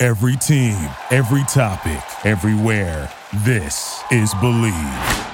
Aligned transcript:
Every 0.00 0.36
team, 0.36 0.78
every 1.10 1.42
topic, 1.48 2.00
everywhere. 2.24 3.12
This 3.38 4.00
is 4.12 4.32
Bleav. 4.34 5.24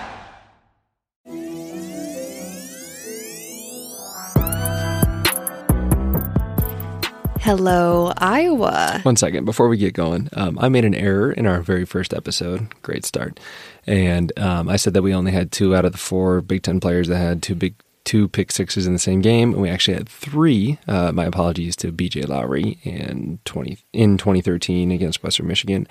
Hello, 7.40 8.14
Iowa. 8.16 9.00
One 9.02 9.16
second 9.16 9.44
before 9.44 9.68
we 9.68 9.76
get 9.76 9.92
going, 9.92 10.30
um, 10.32 10.58
I 10.58 10.70
made 10.70 10.86
an 10.86 10.94
error 10.94 11.30
in 11.30 11.44
our 11.44 11.60
very 11.60 11.84
first 11.84 12.14
episode. 12.14 12.68
Great 12.80 13.04
start, 13.04 13.38
and 13.86 14.32
um, 14.38 14.70
I 14.70 14.76
said 14.76 14.94
that 14.94 15.02
we 15.02 15.12
only 15.12 15.32
had 15.32 15.52
two 15.52 15.76
out 15.76 15.84
of 15.84 15.92
the 15.92 15.98
four 15.98 16.40
Big 16.40 16.62
Ten 16.62 16.80
players 16.80 17.08
that 17.08 17.18
had 17.18 17.42
two 17.42 17.54
big 17.54 17.74
two 18.04 18.28
pick 18.28 18.52
sixes 18.52 18.86
in 18.86 18.92
the 18.92 18.98
same 18.98 19.20
game, 19.20 19.52
and 19.52 19.62
we 19.62 19.68
actually 19.68 19.94
had 19.94 20.08
three. 20.08 20.78
Uh, 20.86 21.12
my 21.12 21.24
apologies 21.24 21.76
to 21.76 21.92
BJ 21.92 22.28
Lowery 22.28 22.78
in 22.82 23.38
twenty 23.44 23.78
in 23.92 24.18
2013 24.18 24.90
against 24.90 25.22
Western 25.22 25.46
Michigan. 25.46 25.86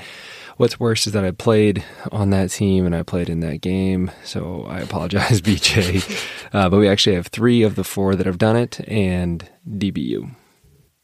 What's 0.57 0.80
worse 0.80 1.07
is 1.07 1.13
that 1.13 1.26
I 1.26 1.31
played 1.31 1.84
on 2.12 2.29
that 2.29 2.51
team 2.51 2.85
and 2.85 2.96
I 2.96 3.01
played 3.01 3.29
in 3.29 3.40
that 3.40 3.62
game, 3.62 4.12
so 4.23 4.65
I 4.68 4.79
apologize, 4.79 5.41
BJ. 5.43 6.04
Uh, 6.54 6.70
but 6.70 6.77
we 6.77 6.88
actually 6.88 7.15
have 7.15 7.27
three 7.27 7.63
of 7.63 7.76
the 7.76 7.84
four 7.84 8.16
that 8.16 8.26
have 8.26 8.38
done 8.38 8.55
it, 8.55 8.79
and 8.88 9.49
DBU 9.68 10.35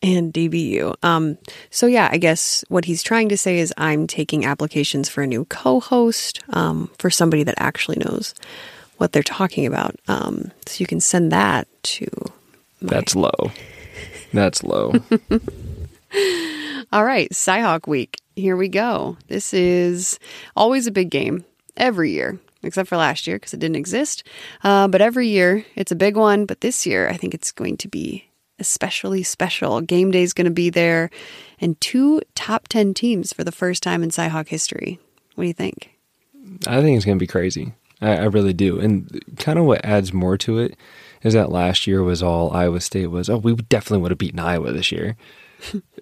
and 0.01 0.33
DBU. 0.33 0.95
Um, 1.03 1.37
so 1.69 1.85
yeah, 1.85 2.09
I 2.11 2.17
guess 2.17 2.63
what 2.69 2.85
he's 2.85 3.03
trying 3.03 3.29
to 3.29 3.37
say 3.37 3.59
is 3.59 3.73
I'm 3.77 4.07
taking 4.07 4.45
applications 4.45 5.09
for 5.09 5.23
a 5.23 5.27
new 5.27 5.45
co-host 5.45 6.41
um, 6.49 6.89
for 6.97 7.09
somebody 7.09 7.43
that 7.43 7.55
actually 7.57 7.97
knows 7.97 8.33
what 8.99 9.11
they're 9.13 9.23
talking 9.23 9.65
about. 9.65 9.95
Um, 10.07 10.51
so 10.65 10.79
you 10.79 10.87
can 10.87 10.99
send 10.99 11.31
that 11.31 11.67
to. 11.83 12.07
My... 12.81 12.91
That's 12.91 13.15
low. 13.15 13.51
That's 14.33 14.63
low. 14.63 14.93
All 16.91 17.05
right, 17.05 17.29
Cyhawk 17.31 17.87
Week. 17.87 18.17
Here 18.35 18.55
we 18.55 18.67
go. 18.67 19.17
This 19.27 19.53
is 19.53 20.19
always 20.55 20.87
a 20.87 20.91
big 20.91 21.09
game 21.09 21.45
every 21.77 22.11
year, 22.11 22.39
except 22.63 22.89
for 22.89 22.97
last 22.97 23.27
year 23.27 23.37
because 23.37 23.53
it 23.53 23.59
didn't 23.59 23.75
exist. 23.75 24.23
Uh, 24.63 24.87
but 24.87 25.01
every 25.01 25.27
year 25.27 25.65
it's 25.75 25.91
a 25.91 25.95
big 25.95 26.15
one. 26.15 26.45
But 26.45 26.61
this 26.61 26.85
year, 26.85 27.09
I 27.09 27.17
think 27.17 27.33
it's 27.33 27.51
going 27.51 27.77
to 27.77 27.87
be 27.87 28.25
especially 28.59 29.23
special. 29.23 29.81
Game 29.81 30.11
day 30.11 30.23
is 30.23 30.33
going 30.33 30.45
to 30.45 30.51
be 30.51 30.69
there, 30.69 31.09
and 31.61 31.79
two 31.79 32.21
top 32.35 32.67
10 32.67 32.93
teams 32.93 33.33
for 33.33 33.43
the 33.43 33.51
first 33.51 33.83
time 33.83 34.03
in 34.03 34.09
Cyhawk 34.09 34.49
history. 34.49 34.99
What 35.35 35.43
do 35.43 35.47
you 35.47 35.53
think? 35.53 35.91
I 36.67 36.81
think 36.81 36.97
it's 36.97 37.05
going 37.05 37.17
to 37.17 37.23
be 37.23 37.27
crazy. 37.27 37.73
I, 38.01 38.17
I 38.17 38.23
really 38.25 38.53
do. 38.53 38.79
And 38.79 39.21
kind 39.37 39.59
of 39.59 39.65
what 39.65 39.83
adds 39.83 40.13
more 40.13 40.37
to 40.39 40.59
it 40.59 40.75
is 41.21 41.33
that 41.33 41.51
last 41.51 41.87
year 41.87 42.03
was 42.03 42.23
all 42.23 42.51
Iowa 42.51 42.79
State 42.79 43.07
was, 43.07 43.29
oh, 43.29 43.37
we 43.37 43.55
definitely 43.55 44.01
would 44.01 44.11
have 44.11 44.17
beaten 44.17 44.39
Iowa 44.39 44.71
this 44.71 44.91
year. 44.91 45.17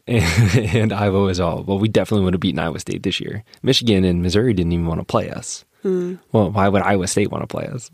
and, 0.08 0.24
and, 0.76 0.94
Iowa 0.94 1.22
was 1.22 1.40
all, 1.40 1.64
well, 1.64 1.80
we 1.80 1.88
definitely 1.88 2.26
would 2.26 2.34
have 2.34 2.42
beaten 2.42 2.60
Iowa 2.60 2.80
State 2.80 3.04
this 3.04 3.20
year. 3.20 3.44
Michigan 3.64 4.04
and 4.04 4.22
Missouri 4.22 4.54
didn't 4.54 4.74
even 4.74 4.86
want 4.86 5.00
to 5.00 5.06
play 5.06 5.30
us. 5.30 5.66
Hmm. 5.82 6.16
Well, 6.32 6.52
why 6.52 6.70
would 6.70 6.82
Iowa 6.84 7.08
State 7.08 7.32
want 7.32 7.44
to 7.44 7.48
play 7.48 7.68
us? 7.68 7.90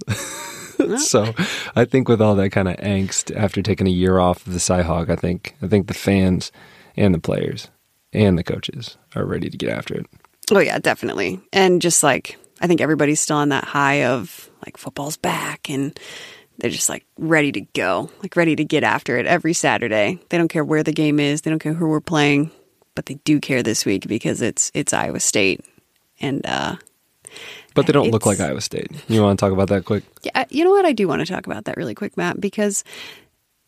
so 1.07 1.33
I 1.75 1.85
think 1.85 2.09
with 2.09 2.22
all 2.22 2.35
that 2.35 2.49
kind 2.49 2.67
of 2.67 2.75
angst 2.78 3.35
after 3.35 3.61
taking 3.61 3.88
a 3.88 3.91
year 3.91 4.19
off 4.19 4.45
of 4.45 4.53
the 4.53 4.59
Cyhawk, 4.59 5.09
I 5.09 5.16
think 5.16 5.55
I 5.61 5.67
think 5.67 5.88
the 5.88 5.94
fans 5.94 6.51
and 6.95 7.13
the 7.13 7.19
players 7.19 7.69
and 8.11 8.38
the 8.38 8.44
coaches 8.44 8.97
are 9.16 9.25
ready 9.25 9.49
to 9.49 9.57
get 9.57 9.69
after 9.69 9.95
it. 9.95 10.05
Oh 10.51 10.59
yeah, 10.59 10.79
definitely. 10.79 11.39
And 11.51 11.81
just 11.81 12.03
like 12.03 12.38
I 12.63 12.68
think 12.68 12.79
everybody's 12.79 13.19
still 13.19 13.35
on 13.35 13.50
that 13.50 13.66
high 13.66 14.06
of 14.06 14.50
like 14.66 14.78
football's 14.78 15.18
back 15.18 15.69
and 15.69 16.00
they're 16.57 16.72
just 16.72 16.88
like 16.88 17.06
ready 17.18 17.51
to 17.51 17.62
go, 17.62 18.09
like 18.22 18.38
ready 18.38 18.56
to 18.56 18.63
get 18.63 18.84
after 18.84 19.18
it 19.18 19.25
every 19.25 19.53
Saturday. 19.53 20.19
They 20.29 20.38
don't 20.38 20.47
care 20.47 20.63
where 20.63 20.81
the 20.81 20.94
game 20.94 21.19
is, 21.19 21.41
they 21.41 21.50
don't 21.50 21.59
care 21.59 21.73
who 21.73 21.90
we're 21.90 22.00
playing, 22.00 22.52
but 22.96 23.07
they 23.07 23.16
do 23.25 23.41
care 23.41 23.63
this 23.63 23.85
week 23.85 24.07
because 24.07 24.41
it's 24.41 24.72
it's 24.73 24.94
Iowa 24.94 25.19
State. 25.19 25.66
And 26.22 26.46
uh 26.46 26.78
but 27.75 27.85
they 27.85 27.91
don't 27.91 28.12
look 28.12 28.25
like 28.25 28.40
Iowa 28.40 28.62
State. 28.62 28.91
You 29.09 29.22
want 29.22 29.38
to 29.38 29.44
talk 29.44 29.52
about 29.52 29.68
that 29.68 29.84
quick? 29.84 30.03
Yeah, 30.22 30.46
you 30.50 30.63
know 30.63 30.72
what? 30.72 30.85
I 30.85 30.94
do 30.94 31.07
want 31.07 31.19
to 31.19 31.25
talk 31.25 31.46
about 31.46 31.66
that 31.66 31.75
really 31.75 31.96
quick, 31.96 32.16
Matt, 32.16 32.40
because 32.40 32.85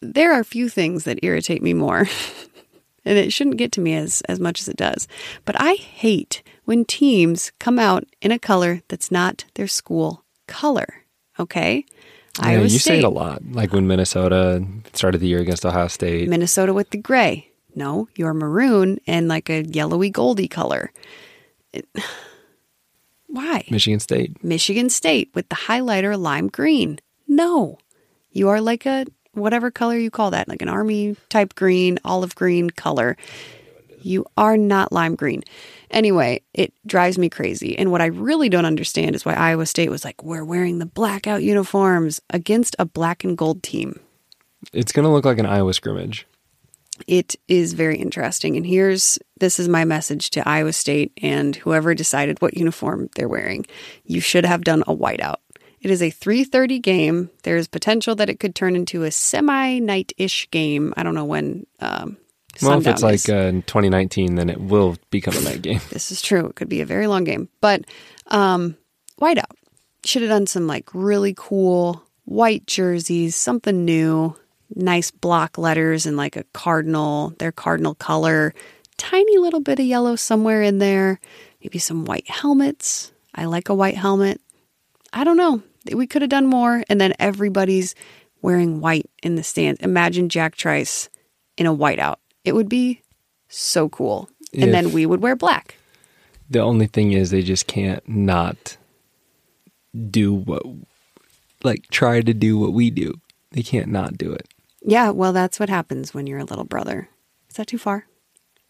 there 0.01 0.31
are 0.31 0.39
a 0.39 0.45
few 0.45 0.69
things 0.69 1.03
that 1.03 1.19
irritate 1.22 1.61
me 1.61 1.73
more. 1.73 2.07
And 3.05 3.17
it 3.17 3.31
shouldn't 3.31 3.57
get 3.57 3.71
to 3.73 3.81
me 3.81 3.93
as, 3.93 4.21
as 4.21 4.39
much 4.39 4.59
as 4.59 4.67
it 4.67 4.77
does. 4.77 5.07
But 5.45 5.55
I 5.59 5.73
hate 5.75 6.41
when 6.66 6.85
teams 6.85 7.51
come 7.59 7.79
out 7.79 8.05
in 8.21 8.31
a 8.31 8.39
color 8.39 8.81
that's 8.88 9.11
not 9.11 9.45
their 9.53 9.67
school 9.67 10.23
color. 10.47 11.03
Okay? 11.39 11.85
Yeah, 12.39 12.47
Iowa 12.47 12.63
you 12.63 12.69
State. 12.69 12.81
say 12.81 12.97
it 12.99 13.03
a 13.03 13.09
lot. 13.09 13.41
Like 13.51 13.71
when 13.71 13.88
Minnesota 13.88 14.66
started 14.93 15.19
the 15.19 15.27
year 15.27 15.39
against 15.39 15.66
Ohio 15.66 15.88
State. 15.88 16.27
Minnesota 16.27 16.73
with 16.73 16.89
the 16.89 16.97
gray. 16.97 17.49
No, 17.75 18.07
you're 18.16 18.33
maroon 18.33 18.99
and 19.05 19.27
like 19.27 19.49
a 19.49 19.63
yellowy 19.63 20.09
goldy 20.09 20.47
color. 20.47 20.91
It, 21.73 21.87
why? 23.27 23.66
Michigan 23.69 23.99
State. 23.99 24.43
Michigan 24.43 24.89
State 24.89 25.29
with 25.33 25.49
the 25.49 25.55
highlighter 25.55 26.19
lime 26.19 26.47
green. 26.47 26.99
No. 27.27 27.77
You 28.31 28.49
are 28.49 28.61
like 28.61 28.85
a 28.85 29.05
whatever 29.35 29.72
color 29.72 29.97
you 29.97 30.09
call 30.09 30.31
that, 30.31 30.47
like 30.47 30.62
an 30.62 30.69
army 30.69 31.16
type 31.29 31.56
green, 31.56 32.00
olive 32.03 32.35
green 32.35 32.69
color. 32.69 33.18
You 34.01 34.25
are 34.38 34.57
not 34.57 34.91
lime 34.91 35.16
green. 35.16 35.44
Anyway, 35.90 36.41
it 36.53 36.73
drives 36.85 37.18
me 37.18 37.29
crazy. 37.29 37.78
And 37.78 37.91
what 37.91 38.01
I 38.01 38.07
really 38.07 38.50
don't 38.50 38.66
understand 38.66 39.16
is 39.16 39.25
why 39.25 39.34
Iowa 39.34 39.66
State 39.66 39.90
was 39.90 40.06
like, 40.06 40.23
we're 40.23 40.46
wearing 40.46 40.79
the 40.79 40.85
blackout 40.85 41.41
uniforms 41.41 42.22
against 42.29 42.75
a 42.78 42.85
black 42.85 43.23
and 43.23 43.38
gold 43.38 43.63
team. 43.63 44.00
It's 44.73 44.91
going 44.91 45.06
to 45.06 45.09
look 45.09 45.25
like 45.25 45.40
an 45.40 45.46
Iowa 45.46 45.73
scrimmage 45.73 46.28
it 47.07 47.35
is 47.47 47.73
very 47.73 47.97
interesting. 47.97 48.56
And 48.56 48.66
here's 48.66 49.19
this 49.40 49.59
is 49.59 49.67
my 49.67 49.85
message 49.85 50.29
to 50.31 50.47
Iowa 50.47 50.73
State 50.73 51.12
and 51.22 51.56
whoever 51.56 51.94
decided 51.94 52.41
what 52.41 52.56
uniform 52.56 53.09
they're 53.16 53.28
wearing. 53.28 53.66
You 54.06 54.22
should 54.22 54.46
have 54.46 54.63
done 54.63 54.84
a 54.88 54.96
whiteout. 54.96 55.38
It 55.85 55.91
is 55.91 56.01
a 56.01 56.09
3:30 56.09 56.81
game. 56.81 57.29
There's 57.44 57.68
potential 57.68 58.16
that 58.16 58.28
it 58.28 58.40
could 58.40 58.56
turn 58.56 58.75
into 58.75 59.03
a 59.03 59.12
semi-night-ish 59.12 60.50
game. 60.50 60.96
I 60.97 61.03
don't 61.03 61.13
know 61.13 61.25
when. 61.25 61.68
Um, 61.79 62.18
well, 62.63 62.79
if 62.79 62.88
it's 62.88 63.03
like 63.03 63.29
uh, 63.29 63.51
2019, 63.51 64.34
then 64.34 64.50
it 64.50 64.59
will 64.59 64.97
become 65.12 65.38
a 65.38 65.41
night 65.41 65.62
game. 65.62 65.79
this 65.91 66.12
is 66.12 66.23
true. 66.23 66.47
It 66.47 66.56
could 66.56 66.69
be 66.69 66.81
a 66.81 66.88
very 66.88 67.06
long 67.06 67.23
game, 67.23 67.50
but 67.62 67.85
um, 68.31 68.75
whiteout 69.22 69.51
should 70.03 70.23
have 70.23 70.31
done 70.31 70.47
some 70.47 70.66
like 70.66 70.90
really 70.96 71.35
cool 71.38 72.02
white 72.23 72.66
jerseys, 72.66 73.35
something 73.35 73.85
new 73.85 74.35
nice 74.75 75.12
block 75.12 75.59
letters 75.59 76.07
and 76.07 76.17
like 76.17 76.35
a 76.35 76.46
cardinal, 76.46 77.35
their 77.38 77.52
cardinal 77.52 77.94
color, 77.94 78.56
tiny 78.97 79.38
little 79.38 79.59
bit 79.59 79.79
of 79.79 79.85
yellow 79.85 80.16
somewhere 80.16 80.63
in 80.63 80.79
there, 80.79 81.19
maybe 81.62 81.78
some 81.78 82.06
white 82.06 82.28
helmets. 82.28 83.12
I 83.35 83.46
like 83.46 83.69
a 83.69 83.75
white 83.75 83.97
helmet. 83.97 84.41
I 85.13 85.23
don't 85.23 85.38
know. 85.38 85.62
We 85.91 86.07
could 86.07 86.22
have 86.22 86.29
done 86.29 86.47
more. 86.47 86.84
And 86.90 87.00
then 87.00 87.13
everybody's 87.19 87.96
wearing 88.41 88.79
white 88.81 89.09
in 89.23 89.35
the 89.35 89.44
stands. 89.44 89.81
Imagine 89.81 90.29
Jack 90.29 90.56
Trice 90.56 91.09
in 91.57 91.66
a 91.66 91.75
whiteout. 91.75 92.18
It 92.44 92.53
would 92.53 92.69
be 92.69 93.01
so 93.47 93.90
cool. 93.90 94.29
And 94.53 94.66
if 94.66 94.72
then 94.72 94.94
we 94.94 95.06
would 95.06 95.22
wear 95.22 95.35
black. 95.35 95.76
The 96.49 96.59
only 96.59 96.87
thing 96.87 97.11
is, 97.11 97.32
they 97.32 97.41
just 97.41 97.66
can't 97.67 98.08
not 98.08 98.78
do 100.11 100.34
what, 100.34 100.64
like, 101.64 101.88
try 101.90 102.22
to 102.22 102.34
do 102.34 102.58
what 102.58 102.73
we 102.73 102.91
do. 102.91 103.16
They 103.52 103.64
can't 103.64 103.88
not 103.88 104.17
do 104.17 104.31
it. 104.31 104.47
Yeah, 104.81 105.09
well, 105.09 105.34
that's 105.34 105.59
what 105.59 105.70
happens 105.70 106.14
when 106.14 106.28
you're 106.28 106.40
a 106.40 106.46
little 106.46 106.66
brother. 106.66 107.09
Is 107.49 107.55
that 107.55 107.67
too 107.67 107.79
far? 107.79 108.05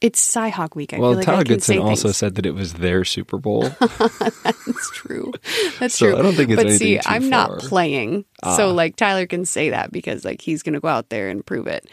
It's 0.05 0.35
Cyhawk 0.35 0.75
week. 0.75 0.93
I 0.93 0.99
well, 0.99 1.19
feel 1.19 1.33
like 1.33 1.47
Goodson 1.47 1.79
also 1.79 2.09
things. 2.09 2.17
said 2.17 2.35
that 2.35 2.45
it 2.45 2.51
was 2.51 2.73
their 2.73 3.03
Super 3.03 3.39
Bowl. 3.39 3.61
That's 3.79 4.91
true. 4.93 5.33
That's 5.79 5.95
so 5.95 6.11
true. 6.11 6.19
I 6.19 6.21
don't 6.21 6.35
think 6.35 6.51
it's 6.51 6.61
but 6.61 6.71
see, 6.73 6.99
I'm 7.07 7.23
far. 7.23 7.29
not 7.31 7.59
playing, 7.61 8.23
ah. 8.43 8.55
so 8.55 8.71
like 8.71 8.97
Tyler 8.97 9.25
can 9.25 9.45
say 9.45 9.71
that 9.71 9.91
because 9.91 10.23
like 10.23 10.41
he's 10.41 10.61
going 10.61 10.73
to 10.75 10.79
go 10.79 10.89
out 10.89 11.09
there 11.09 11.29
and 11.29 11.43
prove 11.43 11.65
it. 11.65 11.89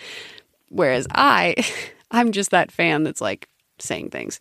Whereas 0.69 1.07
I, 1.11 1.55
I'm 2.11 2.33
just 2.33 2.51
that 2.51 2.71
fan 2.71 3.03
that's 3.03 3.23
like 3.23 3.49
saying 3.79 4.11
things. 4.11 4.39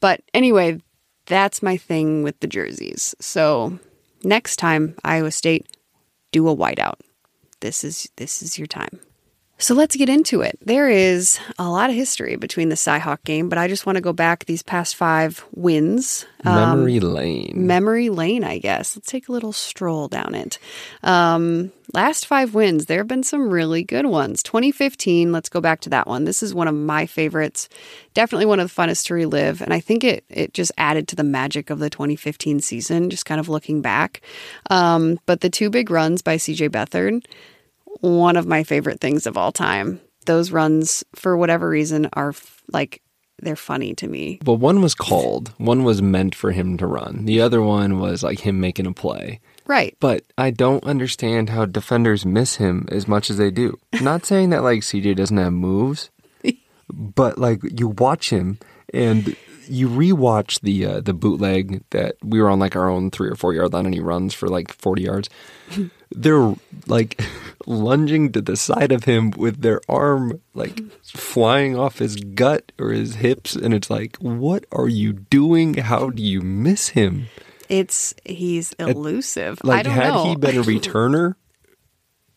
But 0.00 0.20
anyway, 0.34 0.82
that's 1.24 1.62
my 1.62 1.78
thing 1.78 2.22
with 2.22 2.38
the 2.40 2.46
jerseys. 2.46 3.14
So 3.18 3.78
next 4.24 4.56
time 4.56 4.94
Iowa 5.04 5.30
State, 5.30 5.66
do 6.32 6.46
a 6.48 6.54
whiteout. 6.54 7.00
This 7.60 7.82
is 7.82 8.10
this 8.16 8.42
is 8.42 8.58
your 8.58 8.66
time. 8.66 9.00
So 9.58 9.74
let's 9.74 9.96
get 9.96 10.10
into 10.10 10.42
it. 10.42 10.58
There 10.62 10.88
is 10.90 11.40
a 11.58 11.68
lot 11.70 11.88
of 11.88 11.96
history 11.96 12.36
between 12.36 12.68
the 12.68 12.74
Cyhawk 12.74 13.24
game, 13.24 13.48
but 13.48 13.56
I 13.56 13.68
just 13.68 13.86
want 13.86 13.96
to 13.96 14.02
go 14.02 14.12
back 14.12 14.44
these 14.44 14.62
past 14.62 14.96
five 14.96 15.46
wins. 15.54 16.26
Um, 16.44 16.54
Memory 16.80 17.00
lane. 17.00 17.66
memory 17.66 18.10
lane, 18.10 18.44
I 18.44 18.58
guess. 18.58 18.94
Let's 18.94 19.10
take 19.10 19.28
a 19.28 19.32
little 19.32 19.54
stroll 19.54 20.08
down 20.08 20.34
it. 20.34 20.58
Um, 21.02 21.72
last 21.94 22.26
five 22.26 22.54
wins, 22.54 22.84
there 22.84 22.98
have 22.98 23.08
been 23.08 23.22
some 23.22 23.48
really 23.48 23.82
good 23.82 24.04
ones. 24.04 24.42
2015, 24.42 25.32
let's 25.32 25.48
go 25.48 25.62
back 25.62 25.80
to 25.80 25.90
that 25.90 26.06
one. 26.06 26.24
This 26.24 26.42
is 26.42 26.54
one 26.54 26.68
of 26.68 26.74
my 26.74 27.06
favorites. 27.06 27.70
Definitely 28.12 28.46
one 28.46 28.60
of 28.60 28.68
the 28.72 28.82
funnest 28.82 29.06
to 29.06 29.14
relive. 29.14 29.62
And 29.62 29.72
I 29.72 29.80
think 29.80 30.04
it, 30.04 30.22
it 30.28 30.52
just 30.52 30.70
added 30.76 31.08
to 31.08 31.16
the 31.16 31.24
magic 31.24 31.70
of 31.70 31.78
the 31.78 31.88
2015 31.88 32.60
season, 32.60 33.08
just 33.08 33.24
kind 33.24 33.40
of 33.40 33.48
looking 33.48 33.80
back. 33.80 34.20
Um, 34.68 35.18
but 35.24 35.40
the 35.40 35.48
two 35.50 35.70
big 35.70 35.90
runs 35.90 36.20
by 36.20 36.36
CJ 36.36 36.68
Beathard, 36.68 37.24
one 38.00 38.36
of 38.36 38.46
my 38.46 38.62
favorite 38.64 39.00
things 39.00 39.26
of 39.26 39.36
all 39.36 39.52
time. 39.52 40.00
Those 40.26 40.50
runs, 40.50 41.04
for 41.14 41.36
whatever 41.36 41.68
reason, 41.68 42.08
are 42.14 42.30
f- 42.30 42.62
like, 42.72 43.00
they're 43.38 43.54
funny 43.54 43.94
to 43.94 44.08
me. 44.08 44.40
well, 44.46 44.56
one 44.56 44.80
was 44.80 44.94
called. 44.94 45.52
One 45.58 45.84
was 45.84 46.00
meant 46.00 46.34
for 46.34 46.52
him 46.52 46.78
to 46.78 46.86
run. 46.86 47.26
The 47.26 47.40
other 47.40 47.60
one 47.62 47.98
was 47.98 48.22
like 48.22 48.40
him 48.40 48.60
making 48.60 48.86
a 48.86 48.92
play. 48.92 49.40
Right. 49.66 49.94
But 50.00 50.24
I 50.38 50.50
don't 50.50 50.82
understand 50.84 51.50
how 51.50 51.66
defenders 51.66 52.24
miss 52.24 52.56
him 52.56 52.88
as 52.90 53.06
much 53.06 53.28
as 53.30 53.36
they 53.36 53.50
do. 53.50 53.78
Not 54.00 54.24
saying 54.24 54.50
that 54.50 54.62
like 54.62 54.80
CJ 54.80 55.16
doesn't 55.16 55.36
have 55.36 55.52
moves, 55.52 56.10
but 56.90 57.36
like 57.38 57.60
you 57.78 57.88
watch 57.88 58.30
him 58.30 58.58
and 58.94 59.36
you 59.68 59.88
rewatch 59.88 60.60
the 60.60 60.86
uh, 60.86 61.00
the 61.00 61.12
bootleg 61.12 61.82
that 61.90 62.14
we 62.22 62.40
were 62.40 62.48
on 62.48 62.58
like 62.60 62.74
our 62.76 62.88
own 62.88 63.10
three 63.10 63.28
or 63.28 63.34
four 63.34 63.52
yard 63.52 63.72
line 63.72 63.84
and 63.84 63.94
he 63.94 64.00
runs 64.00 64.32
for 64.32 64.48
like 64.48 64.72
forty 64.72 65.02
yards. 65.02 65.28
They're 66.10 66.54
like 66.86 67.20
lunging 67.66 68.32
to 68.32 68.40
the 68.40 68.56
side 68.56 68.92
of 68.92 69.04
him 69.04 69.30
with 69.30 69.60
their 69.62 69.80
arm 69.88 70.40
like 70.54 70.80
flying 71.02 71.76
off 71.76 71.98
his 71.98 72.16
gut 72.16 72.72
or 72.78 72.90
his 72.90 73.16
hips, 73.16 73.54
and 73.56 73.74
it's 73.74 73.90
like, 73.90 74.16
what 74.18 74.64
are 74.72 74.88
you 74.88 75.12
doing? 75.12 75.74
How 75.74 76.10
do 76.10 76.22
you 76.22 76.40
miss 76.42 76.88
him? 76.90 77.26
It's 77.68 78.14
he's 78.24 78.72
elusive. 78.74 79.60
I 79.64 79.66
Like, 79.66 79.84
don't 79.84 79.92
had 79.94 80.08
know. 80.14 80.24
he 80.26 80.36
been 80.36 80.56
a 80.58 80.62
returner, 80.62 81.34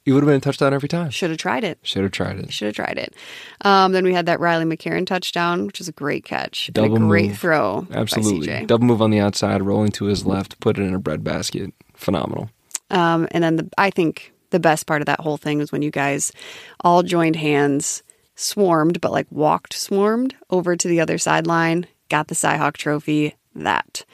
it 0.06 0.12
would 0.14 0.24
have 0.24 0.28
been 0.28 0.38
a 0.38 0.42
touchdown 0.42 0.74
every 0.74 0.90
time. 0.90 1.12
Should 1.12 1.30
have 1.30 1.38
tried 1.38 1.64
it. 1.64 1.78
Should 1.84 2.02
have 2.02 2.12
tried 2.12 2.40
it. 2.40 2.52
Should 2.52 2.66
have 2.66 2.76
tried 2.76 2.98
it. 2.98 3.14
Um, 3.62 3.92
then 3.92 4.04
we 4.04 4.14
had 4.16 4.26
that 4.26 4.40
Riley 4.40 4.66
McCarron 4.66 5.06
touchdown, 5.06 5.68
which 5.68 5.80
is 5.80 5.88
a 5.88 5.92
great 5.92 6.26
catch. 6.26 6.70
and 6.70 6.74
Double 6.74 6.96
a 6.96 7.00
great 7.00 7.28
move. 7.30 7.38
throw. 7.38 7.88
Absolutely. 7.92 8.66
Double 8.66 8.86
move 8.88 9.04
on 9.04 9.12
the 9.12 9.20
outside, 9.20 9.62
rolling 9.62 9.92
to 9.92 10.06
his 10.06 10.26
left, 10.26 10.60
put 10.60 10.80
it 10.80 10.82
in 10.82 10.96
a 10.96 11.00
bread 11.00 11.24
basket. 11.24 11.72
Phenomenal. 11.94 12.50
Um, 12.90 13.28
and 13.32 13.44
then 13.44 13.56
the, 13.58 13.70
I 13.78 13.90
think 13.90 14.34
the 14.50 14.60
best 14.60 14.88
part 14.88 15.02
of 15.02 15.06
that 15.08 15.20
whole 15.20 15.38
thing 15.38 15.60
was 15.60 15.72
when 15.72 15.82
you 15.82 15.92
guys 15.92 16.32
all 16.82 17.04
joined 17.04 17.36
hands, 17.36 18.04
swarmed, 18.36 19.02
but 19.02 19.12
like 19.12 19.28
walked 19.30 19.74
swarmed 19.74 20.36
over 20.50 20.76
to 20.76 20.88
the 20.88 21.02
other 21.02 21.18
sideline, 21.18 21.88
got 22.10 22.28
the 22.28 22.36
Cyhawk 22.36 22.78
trophy. 22.78 23.36
That. 23.56 24.06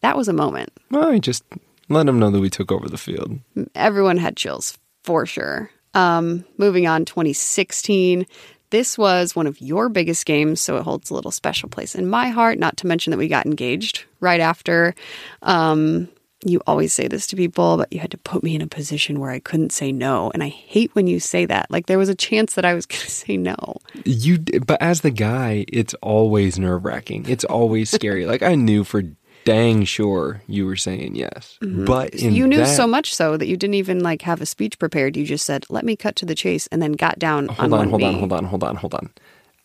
That 0.00 0.16
was 0.16 0.28
a 0.28 0.32
moment. 0.32 0.72
Well, 0.90 1.08
I 1.08 1.18
just 1.18 1.44
let 1.88 2.06
them 2.06 2.18
know 2.18 2.30
that 2.30 2.40
we 2.40 2.50
took 2.50 2.72
over 2.72 2.88
the 2.88 2.98
field. 2.98 3.38
everyone 3.74 4.16
had 4.16 4.36
chills 4.36 4.78
for 5.02 5.26
sure. 5.26 5.70
Um, 5.94 6.44
moving 6.58 6.86
on, 6.86 7.04
2016. 7.04 8.26
This 8.70 8.98
was 8.98 9.36
one 9.36 9.46
of 9.46 9.60
your 9.60 9.88
biggest 9.88 10.26
games, 10.26 10.60
so 10.60 10.76
it 10.76 10.82
holds 10.82 11.10
a 11.10 11.14
little 11.14 11.30
special 11.30 11.68
place 11.68 11.94
in 11.94 12.08
my 12.08 12.28
heart. 12.28 12.58
Not 12.58 12.76
to 12.78 12.86
mention 12.86 13.12
that 13.12 13.18
we 13.18 13.28
got 13.28 13.46
engaged 13.46 14.04
right 14.20 14.40
after. 14.40 14.94
Um, 15.42 16.08
you 16.44 16.60
always 16.66 16.92
say 16.92 17.08
this 17.08 17.26
to 17.28 17.36
people, 17.36 17.76
but 17.78 17.92
you 17.92 17.98
had 18.00 18.10
to 18.12 18.18
put 18.18 18.42
me 18.42 18.54
in 18.54 18.60
a 18.62 18.66
position 18.66 19.18
where 19.20 19.30
I 19.30 19.38
couldn't 19.40 19.72
say 19.72 19.92
no. 19.92 20.30
And 20.34 20.42
I 20.42 20.48
hate 20.48 20.94
when 20.94 21.06
you 21.06 21.18
say 21.20 21.46
that. 21.46 21.70
Like 21.70 21.86
there 21.86 21.98
was 21.98 22.08
a 22.08 22.14
chance 22.14 22.54
that 22.54 22.64
I 22.64 22.74
was 22.74 22.86
going 22.90 23.00
to 23.02 23.10
say 23.10 23.36
no. 23.36 23.76
You, 24.04 24.38
but 24.66 24.80
as 24.82 25.00
the 25.00 25.10
guy, 25.10 25.64
it's 25.68 25.94
always 26.02 26.58
nerve 26.58 26.84
wracking. 26.84 27.26
It's 27.28 27.44
always 27.44 27.90
scary. 27.90 28.26
like 28.26 28.42
I 28.42 28.54
knew 28.54 28.84
for 28.84 29.02
dang 29.44 29.84
sure 29.84 30.40
you 30.46 30.64
were 30.64 30.76
saying 30.76 31.14
yes, 31.16 31.58
but 31.60 32.14
in 32.14 32.28
Mm-hmm. 32.28 32.34
you 32.34 32.46
knew 32.46 32.56
that- 32.58 32.76
so 32.76 32.86
much 32.86 33.14
so 33.14 33.36
that 33.36 33.46
you 33.46 33.56
didn't 33.58 33.74
even 33.74 34.00
like 34.00 34.22
have 34.22 34.40
a 34.40 34.46
speech 34.46 34.78
prepared. 34.78 35.16
You 35.18 35.24
just 35.26 35.44
said, 35.44 35.66
"Let 35.68 35.84
me 35.84 35.96
cut 35.96 36.16
to 36.16 36.24
the 36.26 36.34
chase," 36.34 36.66
and 36.72 36.80
then 36.80 36.92
got 36.92 37.18
down 37.18 37.48
Hold 37.48 37.74
on, 37.74 37.80
on, 37.80 37.88
hold 37.90 38.02
on, 38.04 38.14
hold 38.14 38.32
on, 38.32 38.44
hold 38.46 38.64
on, 38.64 38.76
hold 38.76 38.94
on. 38.94 39.10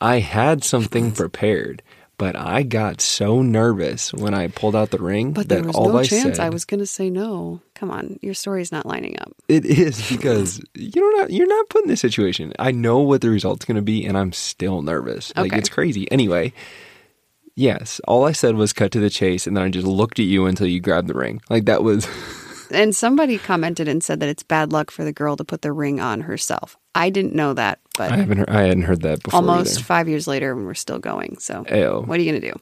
I 0.01 0.19
had 0.19 0.63
something 0.65 1.11
prepared, 1.23 1.81
but 2.19 2.35
I 2.35 2.61
got 2.61 3.01
so 3.01 3.41
nervous 3.41 4.13
when 4.13 4.35
I 4.35 4.49
pulled 4.49 4.75
out 4.75 4.91
the 4.91 4.99
ring 4.99 5.31
But 5.31 5.49
that 5.49 5.55
there 5.55 5.63
was 5.63 5.75
all 5.75 5.89
no 5.89 5.97
I 5.97 6.03
chance 6.03 6.37
said 6.37 6.45
I 6.45 6.49
was 6.49 6.65
going 6.65 6.81
to 6.81 6.85
say 6.85 7.09
no. 7.09 7.61
Come 7.73 7.89
on, 7.89 8.19
your 8.21 8.35
story's 8.35 8.71
not 8.71 8.85
lining 8.85 9.17
up. 9.19 9.31
It 9.47 9.65
is 9.65 10.07
because 10.07 10.61
you're 10.75 11.17
not 11.17 11.31
you're 11.31 11.47
not 11.47 11.69
put 11.69 11.81
in 11.83 11.89
this 11.89 12.01
situation. 12.01 12.53
I 12.59 12.69
know 12.71 12.99
what 12.99 13.21
the 13.21 13.29
result's 13.31 13.65
going 13.65 13.77
to 13.77 13.81
be, 13.81 14.05
and 14.05 14.15
I'm 14.15 14.33
still 14.33 14.83
nervous. 14.83 15.33
Like 15.35 15.47
Okay. 15.53 15.57
it's 15.57 15.69
crazy. 15.69 16.11
Anyway, 16.11 16.53
yes, 17.55 17.99
all 18.07 18.25
I 18.25 18.33
said 18.33 18.55
was 18.55 18.73
cut 18.73 18.91
to 18.91 18.99
the 18.99 19.09
chase, 19.09 19.47
and 19.47 19.55
then 19.57 19.63
I 19.63 19.69
just 19.69 19.87
looked 19.87 20.19
at 20.19 20.25
you 20.25 20.45
until 20.45 20.67
you 20.67 20.79
grabbed 20.79 21.07
the 21.07 21.13
ring. 21.15 21.41
Like 21.49 21.65
that 21.65 21.83
was 21.83 22.05
And 22.71 22.95
somebody 22.95 23.37
commented 23.37 23.87
and 23.87 24.03
said 24.03 24.19
that 24.19 24.29
it's 24.29 24.43
bad 24.43 24.71
luck 24.71 24.91
for 24.91 25.03
the 25.03 25.11
girl 25.11 25.35
to 25.37 25.43
put 25.43 25.61
the 25.61 25.71
ring 25.71 25.99
on 25.99 26.21
herself. 26.21 26.77
I 26.95 27.09
didn't 27.09 27.33
know 27.33 27.53
that, 27.53 27.79
but 27.97 28.11
I 28.11 28.17
haven't 28.17 28.37
heard, 28.39 28.49
I 28.49 28.61
hadn't 28.61 28.83
heard 28.83 29.01
that 29.03 29.23
before. 29.23 29.37
almost 29.37 29.77
either. 29.77 29.83
five 29.85 30.09
years 30.09 30.27
later, 30.27 30.51
and 30.51 30.65
we're 30.65 30.73
still 30.73 30.99
going. 30.99 31.37
So, 31.39 31.63
Ayo. 31.65 32.05
what 32.05 32.19
are 32.19 32.21
you 32.21 32.31
going 32.31 32.41
to 32.41 32.51
do? 32.51 32.59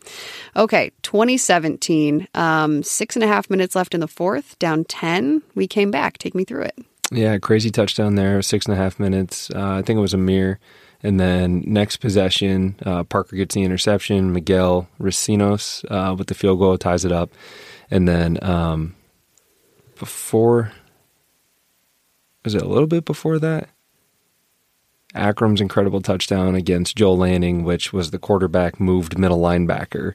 Okay, 0.55 0.91
2017, 1.01 2.27
um, 2.35 2.83
six 2.83 3.15
and 3.15 3.23
a 3.23 3.27
half 3.27 3.49
minutes 3.49 3.75
left 3.75 3.93
in 3.93 3.99
the 3.99 4.07
fourth, 4.07 4.59
down 4.59 4.83
10. 4.85 5.41
We 5.55 5.67
came 5.67 5.91
back. 5.91 6.17
Take 6.17 6.35
me 6.35 6.43
through 6.43 6.63
it. 6.63 6.77
Yeah, 7.11 7.37
crazy 7.37 7.71
touchdown 7.71 8.15
there. 8.15 8.41
Six 8.41 8.65
and 8.65 8.73
a 8.73 8.77
half 8.77 8.99
minutes. 8.99 9.49
Uh, 9.49 9.75
I 9.75 9.81
think 9.81 9.97
it 9.97 10.01
was 10.01 10.13
a 10.13 10.17
mirror. 10.17 10.59
And 11.03 11.19
then 11.19 11.63
next 11.65 11.97
possession, 11.97 12.75
uh, 12.85 13.03
Parker 13.03 13.35
gets 13.35 13.55
the 13.55 13.63
interception. 13.63 14.33
Miguel 14.33 14.89
Recinos 14.99 15.85
uh, 15.89 16.15
with 16.15 16.27
the 16.27 16.33
field 16.33 16.59
goal 16.59 16.77
ties 16.77 17.05
it 17.05 17.11
up. 17.11 17.31
And 17.89 18.07
then 18.07 18.43
um, 18.43 18.95
before, 19.99 20.71
was 22.43 22.55
it 22.55 22.61
a 22.61 22.67
little 22.67 22.87
bit 22.87 23.05
before 23.05 23.39
that? 23.39 23.69
Akrum's 25.15 25.61
incredible 25.61 26.01
touchdown 26.01 26.55
against 26.55 26.95
Joel 26.95 27.17
Lanning, 27.17 27.63
which 27.63 27.91
was 27.93 28.11
the 28.11 28.19
quarterback 28.19 28.79
moved 28.79 29.17
middle 29.17 29.39
linebacker, 29.39 30.13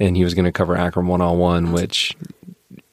and 0.00 0.16
he 0.16 0.24
was 0.24 0.34
going 0.34 0.44
to 0.46 0.52
cover 0.52 0.76
Akrum 0.76 1.06
one 1.06 1.20
on 1.20 1.38
one, 1.38 1.72
which 1.72 2.16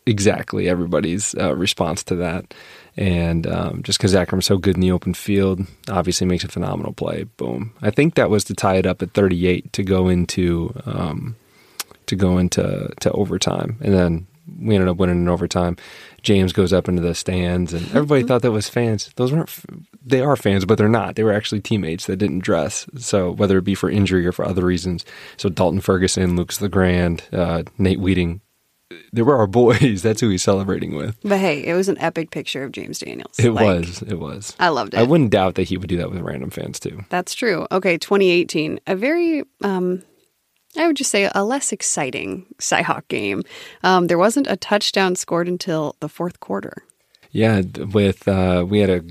exactly 0.05 0.69
everybody's 0.69 1.35
uh, 1.35 1.55
response 1.55 2.03
to 2.05 2.15
that. 2.15 2.53
And 2.95 3.45
um, 3.45 3.83
just 3.83 3.99
because 3.99 4.13
Akrum's 4.13 4.45
so 4.45 4.57
good 4.57 4.75
in 4.75 4.81
the 4.81 4.91
open 4.91 5.13
field, 5.13 5.61
obviously 5.89 6.25
makes 6.25 6.43
a 6.43 6.47
phenomenal 6.47 6.93
play. 6.93 7.25
Boom! 7.37 7.73
I 7.81 7.91
think 7.91 8.15
that 8.15 8.29
was 8.29 8.43
to 8.45 8.53
tie 8.53 8.75
it 8.75 8.85
up 8.85 9.01
at 9.01 9.13
38 9.13 9.71
to 9.73 9.83
go 9.83 10.07
into 10.09 10.73
um, 10.85 11.35
to 12.07 12.15
go 12.15 12.37
into 12.37 12.89
to 12.99 13.11
overtime, 13.11 13.77
and 13.81 13.93
then 13.93 14.27
we 14.59 14.75
ended 14.75 14.87
up 14.89 14.97
winning 14.97 15.17
in 15.21 15.27
overtime. 15.29 15.77
James 16.21 16.51
goes 16.53 16.73
up 16.73 16.87
into 16.89 17.01
the 17.01 17.15
stands, 17.15 17.73
and 17.73 17.85
everybody 17.89 18.23
thought 18.23 18.41
that 18.41 18.51
was 18.51 18.67
fans. 18.69 19.11
Those 19.15 19.31
weren't. 19.31 19.49
They 20.05 20.21
are 20.21 20.35
fans, 20.35 20.65
but 20.65 20.77
they're 20.77 20.89
not. 20.89 21.15
They 21.15 21.23
were 21.23 21.33
actually 21.33 21.61
teammates 21.61 22.05
that 22.07 22.17
didn't 22.17 22.39
dress. 22.39 22.85
So 22.97 23.31
whether 23.31 23.57
it 23.57 23.63
be 23.63 23.75
for 23.75 23.89
injury 23.89 24.25
or 24.25 24.31
for 24.31 24.45
other 24.45 24.65
reasons, 24.65 25.05
so 25.37 25.49
Dalton 25.49 25.79
Ferguson, 25.81 26.35
Lucas 26.35 26.61
LeGrand, 26.61 27.23
uh, 27.31 27.63
Nate 27.77 27.99
Wieting, 27.99 28.41
they 29.13 29.21
were 29.21 29.35
our 29.37 29.47
boys. 29.61 30.01
That's 30.01 30.21
who 30.21 30.29
he's 30.29 30.43
celebrating 30.43 30.95
with. 30.95 31.15
But 31.23 31.39
hey, 31.39 31.63
it 31.65 31.73
was 31.73 31.89
an 31.89 31.97
epic 31.99 32.31
picture 32.31 32.63
of 32.63 32.71
James 32.71 32.99
Daniels. 32.99 33.37
It 33.39 33.51
Like, 33.51 33.65
was. 33.65 34.01
It 34.01 34.19
was. 34.19 34.55
I 34.59 34.69
loved 34.69 34.93
it. 34.93 34.99
I 34.99 35.03
wouldn't 35.03 35.31
doubt 35.31 35.55
that 35.55 35.63
he 35.63 35.77
would 35.77 35.89
do 35.89 35.97
that 35.97 36.09
with 36.09 36.19
random 36.21 36.49
fans 36.49 36.79
too. 36.79 37.03
That's 37.09 37.33
true. 37.33 37.67
Okay, 37.71 37.97
2018, 37.97 38.79
a 38.87 38.95
very, 38.95 39.43
um, 39.61 40.03
I 40.77 40.87
would 40.87 40.95
just 40.95 41.11
say 41.11 41.29
a 41.33 41.43
less 41.43 41.71
exciting 41.71 42.45
Cyhawk 42.59 43.07
game. 43.07 43.43
Um, 43.83 44.07
there 44.07 44.17
wasn't 44.17 44.47
a 44.47 44.55
touchdown 44.55 45.15
scored 45.15 45.47
until 45.47 45.95
the 45.99 46.09
fourth 46.09 46.39
quarter. 46.39 46.83
Yeah, 47.31 47.61
with 47.93 48.27
uh, 48.27 48.65
we 48.67 48.79
had 48.79 48.89
a 48.89 49.03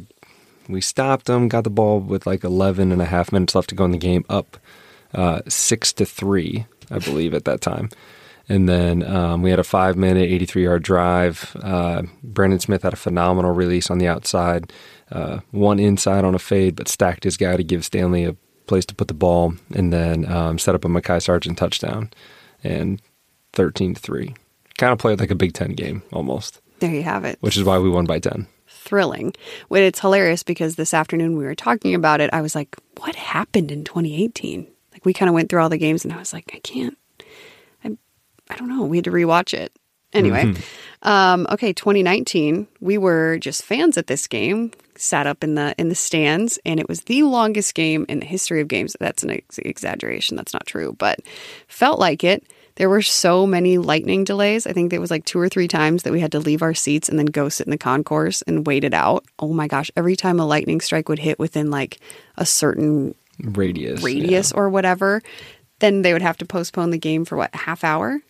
we 0.68 0.80
stopped 0.80 1.26
them, 1.26 1.48
got 1.48 1.64
the 1.64 1.70
ball 1.70 2.00
with 2.00 2.26
like 2.26 2.42
11 2.42 2.90
and 2.92 3.00
a 3.00 3.04
half 3.04 3.32
minutes 3.32 3.54
left 3.54 3.68
to 3.70 3.74
go 3.74 3.84
in 3.84 3.92
the 3.92 3.98
game, 3.98 4.24
up 4.28 4.56
uh, 5.14 5.40
six 5.48 5.92
to 5.94 6.04
three, 6.04 6.66
I 6.90 6.98
believe, 6.98 7.34
at 7.34 7.44
that 7.44 7.60
time. 7.60 7.88
And 8.48 8.68
then 8.68 9.02
um, 9.02 9.42
we 9.42 9.50
had 9.50 9.58
a 9.58 9.64
five 9.64 9.96
minute, 9.96 10.28
83 10.30 10.64
yard 10.64 10.82
drive. 10.82 11.56
Uh, 11.62 12.02
Brandon 12.22 12.60
Smith 12.60 12.82
had 12.82 12.92
a 12.92 12.96
phenomenal 12.96 13.52
release 13.52 13.90
on 13.90 13.98
the 13.98 14.06
outside, 14.06 14.72
uh, 15.10 15.40
one 15.50 15.78
inside 15.78 16.24
on 16.24 16.34
a 16.34 16.38
fade, 16.38 16.76
but 16.76 16.88
stacked 16.88 17.24
his 17.24 17.36
guy 17.36 17.56
to 17.56 17.64
give 17.64 17.84
Stanley 17.84 18.24
a 18.24 18.36
place 18.66 18.84
to 18.86 18.94
put 18.94 19.08
the 19.08 19.14
ball, 19.14 19.54
and 19.74 19.92
then 19.92 20.30
um, 20.30 20.58
set 20.58 20.74
up 20.74 20.84
a 20.84 20.88
Mekhi 20.88 21.22
Sargent 21.22 21.58
touchdown, 21.58 22.10
and 22.64 23.00
13 23.52 23.94
to 23.94 24.00
three. 24.00 24.34
Kind 24.78 24.92
of 24.92 24.98
played 24.98 25.20
like 25.20 25.30
a 25.30 25.34
Big 25.34 25.52
Ten 25.54 25.72
game 25.72 26.02
almost, 26.12 26.60
There 26.80 26.90
you 26.92 27.02
have 27.02 27.24
it. 27.24 27.38
which 27.40 27.56
is 27.56 27.64
why 27.64 27.78
we 27.78 27.88
won 27.90 28.04
by 28.06 28.18
10. 28.18 28.46
thrilling. 28.68 29.32
When 29.68 29.82
it's 29.82 30.00
hilarious 30.00 30.42
because 30.42 30.76
this 30.76 30.92
afternoon 30.94 31.36
we 31.36 31.44
were 31.44 31.54
talking 31.54 31.94
about 31.94 32.20
it, 32.20 32.30
I 32.32 32.40
was 32.42 32.54
like, 32.54 32.76
"What 32.98 33.14
happened 33.16 33.70
in 33.72 33.84
2018?" 33.84 34.66
Like 34.92 35.04
we 35.04 35.12
kind 35.12 35.28
of 35.28 35.34
went 35.34 35.48
through 35.48 35.62
all 35.62 35.68
the 35.68 35.78
games, 35.78 36.04
and 36.04 36.12
I 36.12 36.18
was 36.18 36.32
like, 36.32 36.50
"I 36.54 36.58
can't. 36.60 36.96
I, 37.84 37.96
I 38.50 38.56
don't 38.56 38.68
know." 38.68 38.84
We 38.84 38.98
had 38.98 39.04
to 39.04 39.10
rewatch 39.10 39.54
it, 39.54 39.72
Anyway, 40.16 40.54
um, 41.02 41.46
okay, 41.50 41.72
2019, 41.72 42.66
we 42.80 42.98
were 42.98 43.38
just 43.38 43.62
fans 43.62 43.96
at 43.96 44.06
this 44.06 44.26
game, 44.26 44.72
sat 44.96 45.26
up 45.26 45.44
in 45.44 45.54
the 45.54 45.74
in 45.78 45.88
the 45.88 45.94
stands, 45.94 46.58
and 46.64 46.80
it 46.80 46.88
was 46.88 47.02
the 47.02 47.22
longest 47.22 47.74
game 47.74 48.06
in 48.08 48.20
the 48.20 48.26
history 48.26 48.60
of 48.60 48.68
games. 48.68 48.96
That's 48.98 49.22
an 49.22 49.30
ex- 49.30 49.58
exaggeration. 49.58 50.36
That's 50.36 50.52
not 50.52 50.66
true, 50.66 50.94
but 50.98 51.20
felt 51.68 51.98
like 51.98 52.24
it. 52.24 52.44
There 52.76 52.90
were 52.90 53.02
so 53.02 53.46
many 53.46 53.78
lightning 53.78 54.24
delays. 54.24 54.66
I 54.66 54.72
think 54.72 54.90
there 54.90 55.00
was 55.00 55.10
like 55.10 55.24
two 55.24 55.38
or 55.38 55.48
three 55.48 55.66
times 55.68 56.02
that 56.02 56.12
we 56.12 56.20
had 56.20 56.32
to 56.32 56.40
leave 56.40 56.60
our 56.60 56.74
seats 56.74 57.08
and 57.08 57.18
then 57.18 57.26
go 57.26 57.48
sit 57.48 57.66
in 57.66 57.70
the 57.70 57.78
concourse 57.78 58.42
and 58.42 58.66
wait 58.66 58.84
it 58.84 58.92
out. 58.92 59.24
Oh 59.38 59.52
my 59.52 59.66
gosh! 59.66 59.90
Every 59.96 60.16
time 60.16 60.40
a 60.40 60.46
lightning 60.46 60.80
strike 60.80 61.08
would 61.08 61.18
hit 61.18 61.38
within 61.38 61.70
like 61.70 62.00
a 62.36 62.44
certain 62.44 63.14
Radius. 63.38 64.02
radius 64.02 64.52
or 64.52 64.68
whatever, 64.68 65.22
then 65.78 66.02
they 66.02 66.12
would 66.12 66.22
have 66.22 66.38
to 66.38 66.46
postpone 66.46 66.90
the 66.90 66.98
game 66.98 67.24
for 67.24 67.36
what 67.36 67.54
half 67.54 67.84
hour. 67.84 68.20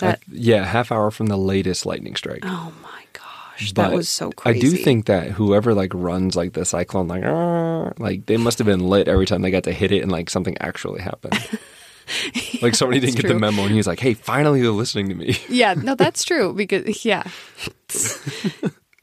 Yeah. 0.00 0.10
that 0.10 0.18
I- 0.20 0.32
yeah, 0.32 0.64
half 0.64 0.90
hour 0.92 1.10
from 1.10 1.26
the 1.26 1.36
latest 1.36 1.84
lightning 1.86 2.16
strike. 2.16 2.40
Oh 2.44 2.72
my 2.82 3.02
gosh, 3.12 3.72
But 3.72 3.82
that 3.90 3.94
was 3.96 4.08
so 4.08 4.30
crazy. 4.32 4.58
I 4.58 4.60
do 4.70 4.76
think 4.76 5.06
that 5.06 5.32
whoever 5.32 5.74
like 5.74 5.92
runs 5.94 6.34
like 6.36 6.52
the 6.54 6.64
cyclone, 6.64 7.08
like 7.08 7.24
"Arr," 7.24 7.92
like 7.98 8.26
they 8.26 8.36
must 8.36 8.58
have 8.58 8.66
been 8.66 8.80
lit 8.88 9.08
every 9.08 9.26
time 9.26 9.42
they 9.42 9.50
got 9.50 9.64
to 9.64 9.72
hit 9.72 9.92
it, 9.92 10.02
and 10.02 10.10
like 10.10 10.30
something 10.30 10.56
actually 10.60 11.00
happened. 11.02 11.34
like 12.62 12.74
somebody 12.74 13.00
didn't 13.00 13.14
that's 13.16 13.22
get 13.22 13.28
the 13.28 13.38
memo, 13.38 13.62
and 13.62 13.72
he's 13.74 13.86
like, 13.86 14.00
"Hey, 14.00 14.14
finally 14.14 14.60
they're 14.62 14.70
listening 14.70 15.08
to 15.10 15.14
me." 15.14 15.36
Yeah, 15.48 15.74
no, 15.74 15.94
that's 15.94 16.24
true 16.24 16.52
because 16.54 17.04
yeah, 17.04 17.22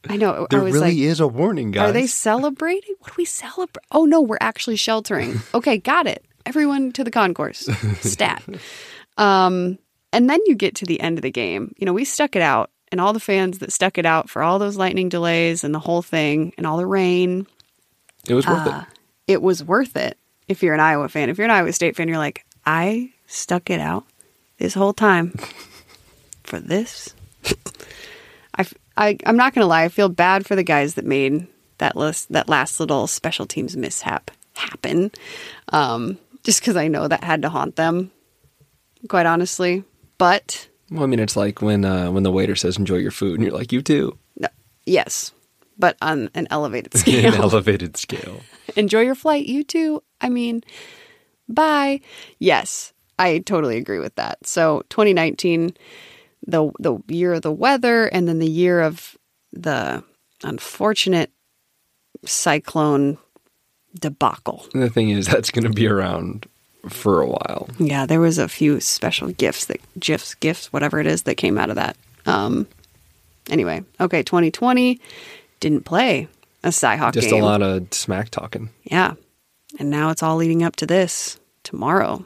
I 0.08 0.16
know. 0.16 0.46
there 0.50 0.60
I 0.60 0.62
was 0.64 0.74
really 0.74 0.88
like, 0.88 0.96
is 0.98 1.20
a 1.20 1.26
warning, 1.28 1.70
guys. 1.70 1.90
are 1.90 1.92
they 1.92 2.06
celebrating? 2.06 2.94
What 3.00 3.08
do 3.08 3.14
we 3.18 3.24
celebrate? 3.24 3.84
Oh 3.92 4.04
no, 4.06 4.20
we're 4.20 4.38
actually 4.40 4.76
sheltering. 4.76 5.40
Okay, 5.54 5.78
got 5.78 6.06
it. 6.06 6.24
Everyone 6.46 6.90
to 6.92 7.04
the 7.04 7.10
concourse. 7.10 7.68
Stat. 8.00 8.42
Um, 9.18 9.78
and 10.12 10.28
then 10.28 10.40
you 10.46 10.54
get 10.54 10.74
to 10.76 10.86
the 10.86 11.00
end 11.00 11.18
of 11.18 11.22
the 11.22 11.30
game. 11.30 11.74
You 11.78 11.86
know, 11.86 11.92
we 11.92 12.04
stuck 12.04 12.36
it 12.36 12.42
out, 12.42 12.70
and 12.90 13.00
all 13.00 13.12
the 13.12 13.20
fans 13.20 13.58
that 13.58 13.72
stuck 13.72 13.98
it 13.98 14.06
out 14.06 14.28
for 14.28 14.42
all 14.42 14.58
those 14.58 14.76
lightning 14.76 15.08
delays 15.08 15.64
and 15.64 15.74
the 15.74 15.78
whole 15.78 16.02
thing 16.02 16.52
and 16.56 16.66
all 16.66 16.76
the 16.76 16.86
rain. 16.86 17.46
it 18.28 18.34
was 18.34 18.46
worth 18.46 18.66
uh, 18.66 18.84
it 19.26 19.42
was 19.42 19.64
worth 19.64 19.96
it 19.96 20.18
if 20.48 20.62
you're 20.62 20.74
an 20.74 20.80
Iowa 20.80 21.08
fan. 21.08 21.30
If 21.30 21.38
you're 21.38 21.46
an 21.46 21.52
Iowa 21.52 21.72
State 21.72 21.96
fan, 21.96 22.08
you're 22.08 22.18
like, 22.18 22.44
I 22.66 23.12
stuck 23.26 23.70
it 23.70 23.80
out 23.80 24.04
this 24.58 24.74
whole 24.74 24.92
time 24.92 25.30
for 26.44 26.58
this. 26.58 27.14
I, 28.58 28.66
I, 28.96 29.16
I'm 29.24 29.36
not 29.36 29.54
going 29.54 29.62
to 29.62 29.68
lie. 29.68 29.84
I 29.84 29.88
feel 29.88 30.08
bad 30.08 30.44
for 30.44 30.56
the 30.56 30.64
guys 30.64 30.94
that 30.94 31.04
made 31.04 31.46
that 31.78 31.96
list, 31.96 32.32
that 32.32 32.48
last 32.48 32.80
little 32.80 33.06
special 33.06 33.46
teams 33.46 33.76
mishap 33.76 34.30
happen. 34.54 35.12
Um, 35.68 36.18
just 36.42 36.60
because 36.60 36.76
I 36.76 36.88
know 36.88 37.06
that 37.06 37.22
had 37.22 37.42
to 37.42 37.48
haunt 37.48 37.76
them, 37.76 38.10
quite 39.08 39.26
honestly. 39.26 39.84
But. 40.20 40.68
Well, 40.90 41.02
I 41.02 41.06
mean, 41.06 41.18
it's 41.18 41.36
like 41.36 41.60
when 41.62 41.84
uh, 41.84 42.10
when 42.12 42.22
the 42.22 42.30
waiter 42.30 42.54
says, 42.54 42.76
"Enjoy 42.76 42.96
your 42.96 43.10
food," 43.10 43.34
and 43.34 43.42
you're 43.44 43.56
like, 43.56 43.72
"You 43.72 43.80
too." 43.82 44.18
no, 44.36 44.48
yes, 44.86 45.32
but 45.78 45.96
on 46.02 46.28
an 46.34 46.46
elevated 46.50 46.94
scale. 46.96 47.32
an 47.34 47.40
elevated 47.40 47.96
scale. 47.96 48.40
enjoy 48.76 49.00
your 49.00 49.14
flight 49.16 49.46
you 49.46 49.64
too 49.64 50.00
i 50.20 50.28
mean 50.28 50.62
bye 51.48 51.98
yes 52.38 52.92
i 53.18 53.38
totally 53.40 53.76
agree 53.76 53.98
with 53.98 54.14
that 54.14 54.38
so 54.46 54.82
2019 54.90 55.74
the 56.46 56.70
the 56.78 56.96
year 57.08 57.32
of 57.32 57.42
the 57.42 57.50
weather 57.50 58.06
and 58.06 58.28
then 58.28 58.38
the 58.38 58.46
year 58.50 58.80
of 58.80 59.16
the 59.52 60.04
unfortunate 60.44 61.32
cyclone 62.24 63.18
debacle 63.98 64.66
And 64.72 64.82
the 64.82 64.90
thing 64.90 65.10
is, 65.10 65.26
that's 65.26 65.50
going 65.50 65.64
to 65.64 65.70
be 65.70 65.88
around 65.88 66.46
for 66.88 67.20
a 67.20 67.26
while. 67.26 67.68
yeah 67.78 68.06
there 68.06 68.20
was 68.20 68.38
a 68.38 68.48
few 68.48 68.80
special 68.80 69.30
gifts 69.32 69.66
that 69.66 69.80
gifs 69.98 70.34
gifts 70.34 70.72
whatever 70.72 70.98
it 70.98 71.06
is 71.06 71.22
that 71.22 71.36
came 71.36 71.58
out 71.58 71.68
of 71.70 71.76
that 71.76 71.96
um 72.26 72.66
anyway 73.50 73.82
okay 74.00 74.22
2020 74.22 74.98
didn't 75.60 75.84
play 75.84 76.26
a 76.62 76.68
Cyhawk 76.68 77.12
Just 77.12 77.28
game 77.28 77.38
just 77.38 77.42
a 77.42 77.44
lot 77.44 77.62
of 77.62 77.92
smack 77.92 78.30
talking. 78.30 78.70
Yeah. 78.84 79.14
And 79.78 79.90
now 79.90 80.10
it's 80.10 80.22
all 80.22 80.36
leading 80.36 80.62
up 80.62 80.76
to 80.76 80.86
this 80.86 81.38
tomorrow, 81.62 82.24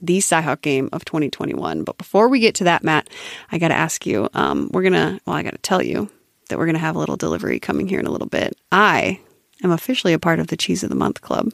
the 0.00 0.18
Cyhawk 0.18 0.62
game 0.62 0.88
of 0.92 1.04
2021. 1.04 1.84
But 1.84 1.98
before 1.98 2.28
we 2.28 2.38
get 2.38 2.54
to 2.56 2.64
that, 2.64 2.84
Matt, 2.84 3.08
I 3.50 3.58
got 3.58 3.68
to 3.68 3.74
ask 3.74 4.06
you 4.06 4.28
um, 4.34 4.70
we're 4.72 4.82
to, 4.92 5.20
well, 5.26 5.36
I 5.36 5.42
got 5.42 5.52
to 5.52 5.58
tell 5.58 5.82
you 5.82 6.10
that 6.48 6.58
we're 6.58 6.66
to 6.74 6.80
have 6.80 6.96
a 6.96 6.98
little 6.98 7.16
delivery 7.16 7.58
coming 7.58 7.88
here 7.88 7.98
in 7.98 8.06
a 8.06 8.10
little 8.10 8.28
bit. 8.28 8.56
I 8.70 9.20
am 9.64 9.70
officially 9.70 10.12
a 10.12 10.18
part 10.18 10.38
of 10.38 10.48
the 10.48 10.56
Cheese 10.56 10.84
of 10.84 10.90
the 10.90 10.96
Month 10.96 11.22
Club. 11.22 11.52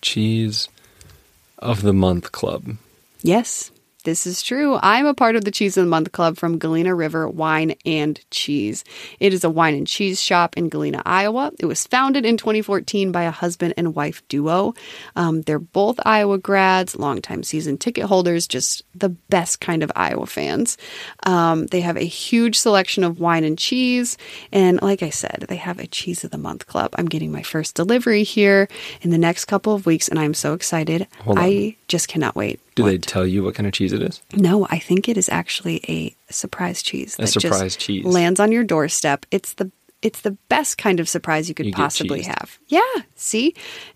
Cheese 0.00 0.68
of 1.62 1.82
the 1.82 1.92
Month 1.92 2.32
Club. 2.32 2.76
Yes, 3.22 3.70
this 4.02 4.26
is 4.26 4.42
true. 4.42 4.78
I'm 4.82 5.06
a 5.06 5.14
part 5.14 5.36
of 5.36 5.44
the 5.44 5.50
Cheese 5.50 5.76
of 5.76 5.84
the 5.84 5.90
Month 5.90 6.12
Club 6.12 6.36
from 6.36 6.58
Galena 6.58 6.94
River 6.94 7.28
Wine 7.28 7.74
and 7.84 8.20
Cheese. 8.30 8.84
It 9.20 9.32
is 9.34 9.44
a 9.44 9.50
wine 9.50 9.74
and 9.74 9.86
cheese 9.86 10.20
shop 10.20 10.56
in 10.56 10.68
Galena, 10.68 11.02
Iowa. 11.04 11.52
It 11.58 11.66
was 11.66 11.86
founded 11.86 12.24
in 12.24 12.36
2014 12.36 13.12
by 13.12 13.22
a 13.22 13.30
husband 13.30 13.74
and 13.76 13.94
wife 13.94 14.26
duo. 14.28 14.74
Um, 15.16 15.42
they're 15.42 15.58
both 15.58 16.00
Iowa 16.04 16.38
grads, 16.38 16.96
longtime 16.96 17.42
season 17.42 17.78
ticket 17.78 18.04
holders, 18.06 18.46
just 18.46 18.82
the 18.94 19.10
best 19.10 19.60
kind 19.60 19.82
of 19.82 19.92
Iowa 19.94 20.26
fans. 20.26 20.78
Um, 21.24 21.66
they 21.66 21.80
have 21.80 21.96
a 21.96 22.04
huge 22.04 22.58
selection 22.58 23.04
of 23.04 23.20
wine 23.20 23.44
and 23.44 23.58
cheese. 23.58 24.16
And 24.52 24.80
like 24.82 25.02
I 25.02 25.10
said, 25.10 25.46
they 25.48 25.56
have 25.56 25.78
a 25.78 25.86
Cheese 25.86 26.24
of 26.24 26.30
the 26.30 26.38
Month 26.38 26.66
Club. 26.66 26.94
I'm 26.96 27.06
getting 27.06 27.30
my 27.32 27.42
first 27.42 27.74
delivery 27.74 28.22
here 28.22 28.68
in 29.02 29.10
the 29.10 29.18
next 29.18 29.44
couple 29.44 29.74
of 29.74 29.86
weeks, 29.86 30.08
and 30.08 30.18
I'm 30.18 30.34
so 30.34 30.54
excited. 30.54 31.06
I 31.38 31.76
just 31.88 32.08
cannot 32.08 32.34
wait. 32.34 32.60
Do 32.74 32.84
they 32.84 32.98
tell 32.98 33.26
you 33.26 33.42
what 33.42 33.54
kind 33.54 33.66
of 33.66 33.72
cheese 33.72 33.92
it 33.92 34.02
is? 34.02 34.22
No, 34.34 34.66
I 34.70 34.78
think 34.78 35.08
it 35.08 35.16
is 35.18 35.28
actually 35.28 35.80
a 35.88 36.14
surprise 36.32 36.82
cheese. 36.82 37.14
A 37.14 37.22
that 37.22 37.32
just 37.32 37.40
surprise 37.40 37.76
cheese. 37.76 38.04
lands 38.04 38.40
on 38.40 38.50
your 38.52 38.64
doorstep. 38.64 39.26
It's 39.30 39.54
the 39.54 39.70
it's 40.02 40.22
the 40.22 40.32
best 40.48 40.78
kind 40.78 40.98
of 40.98 41.08
surprise 41.08 41.48
you 41.48 41.54
could 41.54 41.66
You 41.66 41.72
possibly 41.72 42.22
have. 42.22 42.58
Yeah, 42.66 42.80
see, 43.14 43.54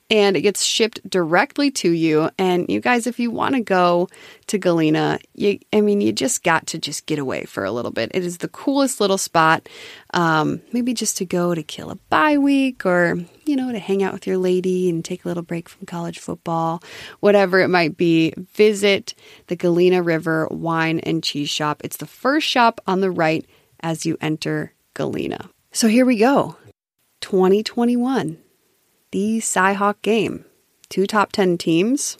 and 0.08 0.36
it 0.36 0.42
gets 0.42 0.62
shipped 0.62 1.08
directly 1.10 1.70
to 1.72 1.90
you. 1.90 2.30
And 2.38 2.66
you 2.68 2.80
guys, 2.80 3.08
if 3.08 3.18
you 3.18 3.32
want 3.32 3.56
to 3.56 3.60
go 3.60 4.08
to 4.46 4.56
Galena, 4.56 5.18
you 5.34 5.58
I 5.72 5.80
mean, 5.80 6.00
you 6.00 6.12
just 6.12 6.44
got 6.44 6.68
to 6.68 6.78
just 6.78 7.06
get 7.06 7.18
away 7.18 7.44
for 7.44 7.64
a 7.64 7.72
little 7.72 7.90
bit. 7.90 8.12
It 8.14 8.24
is 8.24 8.38
the 8.38 8.48
coolest 8.48 9.00
little 9.00 9.18
spot. 9.18 9.68
Um, 10.14 10.62
maybe 10.72 10.94
just 10.94 11.16
to 11.18 11.24
go 11.24 11.54
to 11.54 11.62
kill 11.62 11.90
a 11.90 11.96
bye 12.08 12.38
week 12.38 12.86
or 12.86 13.18
you 13.44 13.56
know 13.56 13.72
to 13.72 13.78
hang 13.78 14.02
out 14.02 14.12
with 14.12 14.26
your 14.26 14.38
lady 14.38 14.88
and 14.88 15.04
take 15.04 15.24
a 15.24 15.28
little 15.28 15.42
break 15.42 15.68
from 15.68 15.86
college 15.86 16.20
football, 16.20 16.82
whatever 17.18 17.58
it 17.60 17.68
might 17.68 17.96
be. 17.96 18.32
Visit 18.54 19.14
the 19.48 19.56
Galena 19.56 20.02
River 20.02 20.46
Wine 20.52 21.00
and 21.00 21.22
Cheese 21.22 21.50
Shop. 21.50 21.80
It's 21.82 21.96
the 21.96 22.06
first 22.06 22.46
shop 22.46 22.80
on 22.86 23.00
the 23.00 23.10
right 23.10 23.44
as 23.80 24.06
you 24.06 24.16
enter 24.20 24.72
Galena. 24.94 25.50
So 25.76 25.88
here 25.88 26.06
we 26.06 26.16
go. 26.16 26.56
2021, 27.20 28.38
the 29.10 29.40
Cyhawk 29.40 30.00
game. 30.00 30.46
Two 30.88 31.06
top 31.06 31.32
10 31.32 31.58
teams. 31.58 32.16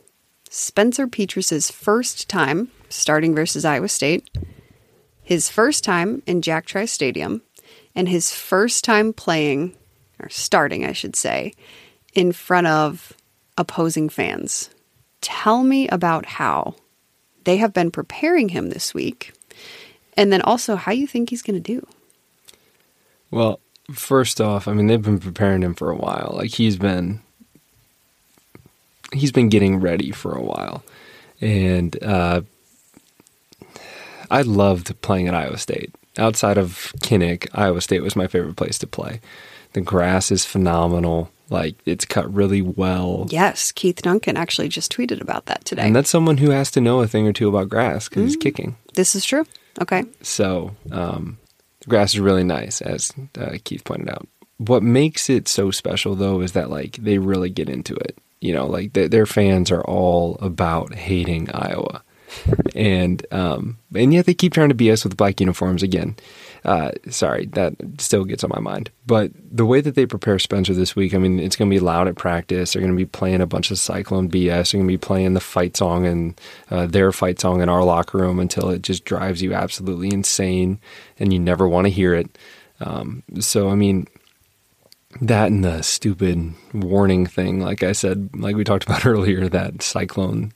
Spencer 0.50 1.06
Petras's 1.06 1.70
first 1.70 2.28
time 2.28 2.70
starting 2.90 3.34
versus 3.34 3.64
Iowa 3.64 3.88
State, 3.88 4.28
his 5.22 5.48
first 5.48 5.84
time 5.84 6.22
in 6.26 6.42
Jack 6.42 6.66
Trice 6.66 6.92
Stadium, 6.92 7.40
and 7.94 8.10
his 8.10 8.30
first 8.30 8.84
time 8.84 9.14
playing, 9.14 9.74
or 10.18 10.28
starting, 10.28 10.84
I 10.84 10.92
should 10.92 11.16
say, 11.16 11.54
in 12.12 12.32
front 12.32 12.66
of 12.66 13.14
opposing 13.56 14.10
fans. 14.10 14.68
Tell 15.22 15.62
me 15.62 15.88
about 15.88 16.26
how 16.26 16.74
they 17.44 17.56
have 17.56 17.72
been 17.72 17.90
preparing 17.90 18.50
him 18.50 18.68
this 18.68 18.92
week, 18.92 19.32
and 20.14 20.30
then 20.30 20.42
also 20.42 20.76
how 20.76 20.92
you 20.92 21.06
think 21.06 21.30
he's 21.30 21.40
going 21.40 21.62
to 21.62 21.80
do. 21.80 21.86
Well, 23.30 23.60
first 23.92 24.40
off, 24.40 24.66
I 24.68 24.72
mean 24.72 24.86
they've 24.86 25.02
been 25.02 25.18
preparing 25.18 25.62
him 25.62 25.74
for 25.74 25.90
a 25.90 25.96
while. 25.96 26.34
Like 26.36 26.50
he's 26.50 26.76
been 26.76 27.20
he's 29.12 29.32
been 29.32 29.48
getting 29.48 29.80
ready 29.80 30.10
for 30.10 30.32
a 30.32 30.42
while. 30.42 30.82
And 31.40 32.02
uh 32.02 32.42
I 34.30 34.42
loved 34.42 35.00
playing 35.02 35.28
at 35.28 35.34
Iowa 35.34 35.58
State. 35.58 35.94
Outside 36.18 36.58
of 36.58 36.92
Kinnick, 37.00 37.46
Iowa 37.54 37.80
State 37.80 38.02
was 38.02 38.16
my 38.16 38.26
favorite 38.26 38.56
place 38.56 38.78
to 38.78 38.86
play. 38.86 39.20
The 39.74 39.80
grass 39.82 40.32
is 40.32 40.44
phenomenal. 40.44 41.30
Like 41.48 41.76
it's 41.84 42.04
cut 42.04 42.32
really 42.32 42.62
well. 42.62 43.26
Yes, 43.30 43.70
Keith 43.70 44.02
Duncan 44.02 44.36
actually 44.36 44.68
just 44.68 44.92
tweeted 44.92 45.20
about 45.20 45.46
that 45.46 45.64
today. 45.64 45.82
And 45.82 45.94
that's 45.94 46.10
someone 46.10 46.38
who 46.38 46.50
has 46.50 46.70
to 46.72 46.80
know 46.80 47.00
a 47.00 47.06
thing 47.06 47.26
or 47.28 47.32
two 47.32 47.48
about 47.48 47.68
grass 47.68 48.08
because 48.08 48.24
he's 48.24 48.36
kicking. 48.36 48.76
this 48.94 49.14
is 49.14 49.24
true. 49.24 49.46
Okay. 49.80 50.04
So 50.22 50.74
um, 50.90 51.38
grass 51.88 52.14
is 52.14 52.20
really 52.20 52.44
nice, 52.44 52.80
as 52.80 53.12
uh, 53.38 53.56
Keith 53.64 53.84
pointed 53.84 54.10
out. 54.10 54.28
What 54.58 54.82
makes 54.82 55.28
it 55.28 55.48
so 55.48 55.70
special, 55.70 56.14
though, 56.14 56.40
is 56.40 56.52
that 56.52 56.70
like 56.70 56.96
they 56.96 57.18
really 57.18 57.50
get 57.50 57.68
into 57.68 57.94
it. 57.94 58.18
You 58.40 58.54
know, 58.54 58.66
like 58.66 58.92
th- 58.92 59.10
their 59.10 59.26
fans 59.26 59.70
are 59.70 59.84
all 59.84 60.36
about 60.40 60.94
hating 60.94 61.50
Iowa, 61.52 62.02
and 62.74 63.24
um, 63.32 63.78
and 63.94 64.12
yet 64.12 64.26
they 64.26 64.34
keep 64.34 64.52
trying 64.52 64.68
to 64.68 64.74
BS 64.74 65.04
with 65.04 65.16
black 65.16 65.40
uniforms 65.40 65.82
again. 65.82 66.16
Uh, 66.66 66.90
sorry, 67.10 67.46
that 67.46 67.74
still 67.98 68.24
gets 68.24 68.42
on 68.42 68.50
my 68.52 68.58
mind. 68.58 68.90
But 69.06 69.30
the 69.52 69.64
way 69.64 69.80
that 69.80 69.94
they 69.94 70.04
prepare 70.04 70.36
Spencer 70.40 70.74
this 70.74 70.96
week, 70.96 71.14
I 71.14 71.18
mean, 71.18 71.38
it's 71.38 71.54
going 71.54 71.70
to 71.70 71.74
be 71.74 71.78
loud 71.78 72.08
at 72.08 72.16
practice. 72.16 72.72
They're 72.72 72.82
going 72.82 72.92
to 72.92 72.96
be 72.96 73.06
playing 73.06 73.40
a 73.40 73.46
bunch 73.46 73.70
of 73.70 73.78
Cyclone 73.78 74.28
BS. 74.28 74.72
They're 74.72 74.80
going 74.80 74.88
to 74.88 74.92
be 74.92 74.98
playing 74.98 75.34
the 75.34 75.40
fight 75.40 75.76
song 75.76 76.06
and 76.06 76.40
uh, 76.72 76.86
their 76.86 77.12
fight 77.12 77.38
song 77.38 77.60
in 77.60 77.68
our 77.68 77.84
locker 77.84 78.18
room 78.18 78.40
until 78.40 78.68
it 78.70 78.82
just 78.82 79.04
drives 79.04 79.42
you 79.42 79.54
absolutely 79.54 80.08
insane 80.12 80.80
and 81.20 81.32
you 81.32 81.38
never 81.38 81.68
want 81.68 81.84
to 81.86 81.92
hear 81.92 82.14
it. 82.14 82.36
Um, 82.80 83.22
so, 83.38 83.68
I 83.70 83.76
mean, 83.76 84.08
that 85.20 85.52
and 85.52 85.64
the 85.64 85.82
stupid 85.82 86.52
warning 86.74 87.26
thing, 87.26 87.60
like 87.60 87.84
I 87.84 87.92
said, 87.92 88.30
like 88.34 88.56
we 88.56 88.64
talked 88.64 88.84
about 88.84 89.06
earlier, 89.06 89.48
that 89.48 89.82
cyclone 89.82 90.52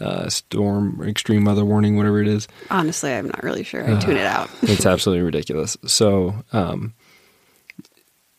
uh, 0.00 0.28
storm, 0.28 1.02
extreme 1.06 1.44
weather 1.44 1.64
warning, 1.64 1.96
whatever 1.96 2.20
it 2.20 2.28
is. 2.28 2.48
Honestly, 2.70 3.12
I'm 3.12 3.26
not 3.26 3.42
really 3.42 3.62
sure. 3.62 3.84
I 3.84 3.98
tune 3.98 4.16
it 4.16 4.26
out. 4.26 4.50
it's 4.62 4.86
absolutely 4.86 5.22
ridiculous. 5.22 5.76
So, 5.86 6.44
um, 6.52 6.94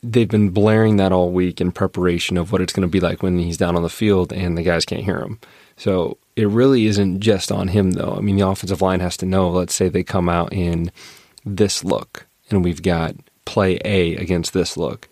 they've 0.02 0.30
been 0.30 0.50
blaring 0.50 0.98
that 0.98 1.12
all 1.12 1.32
week 1.32 1.60
in 1.60 1.72
preparation 1.72 2.38
of 2.38 2.52
what 2.52 2.62
it's 2.62 2.74
going 2.74 2.88
to 2.88 2.92
be 2.92 3.00
like 3.00 3.22
when 3.22 3.38
he's 3.38 3.58
down 3.58 3.76
on 3.76 3.84
the 3.84 3.90
field 3.90 4.32
and 4.32 4.58
the 4.58 4.64
guys 4.64 4.86
can't 4.86 5.04
hear 5.04 5.20
him. 5.20 5.40
So 5.76 6.18
it 6.36 6.48
really 6.48 6.86
isn't 6.86 7.22
just 7.22 7.52
on 7.52 7.70
him, 7.70 7.92
though. 7.92 8.16
I 8.18 8.22
mean, 8.22 8.36
the 8.36 8.48
offensive 8.48 8.82
line 8.82 9.00
has 9.00 9.18
to 9.18 9.26
know. 9.26 9.50
Let's 9.50 9.74
say 9.74 9.90
they 9.90 10.04
come 10.04 10.30
out 10.30 10.54
in 10.54 10.92
this 11.46 11.84
look, 11.84 12.28
and 12.50 12.64
we've 12.64 12.82
got 12.82 13.16
play 13.46 13.80
A 13.86 14.16
against 14.16 14.54
this 14.54 14.78
look. 14.78 15.08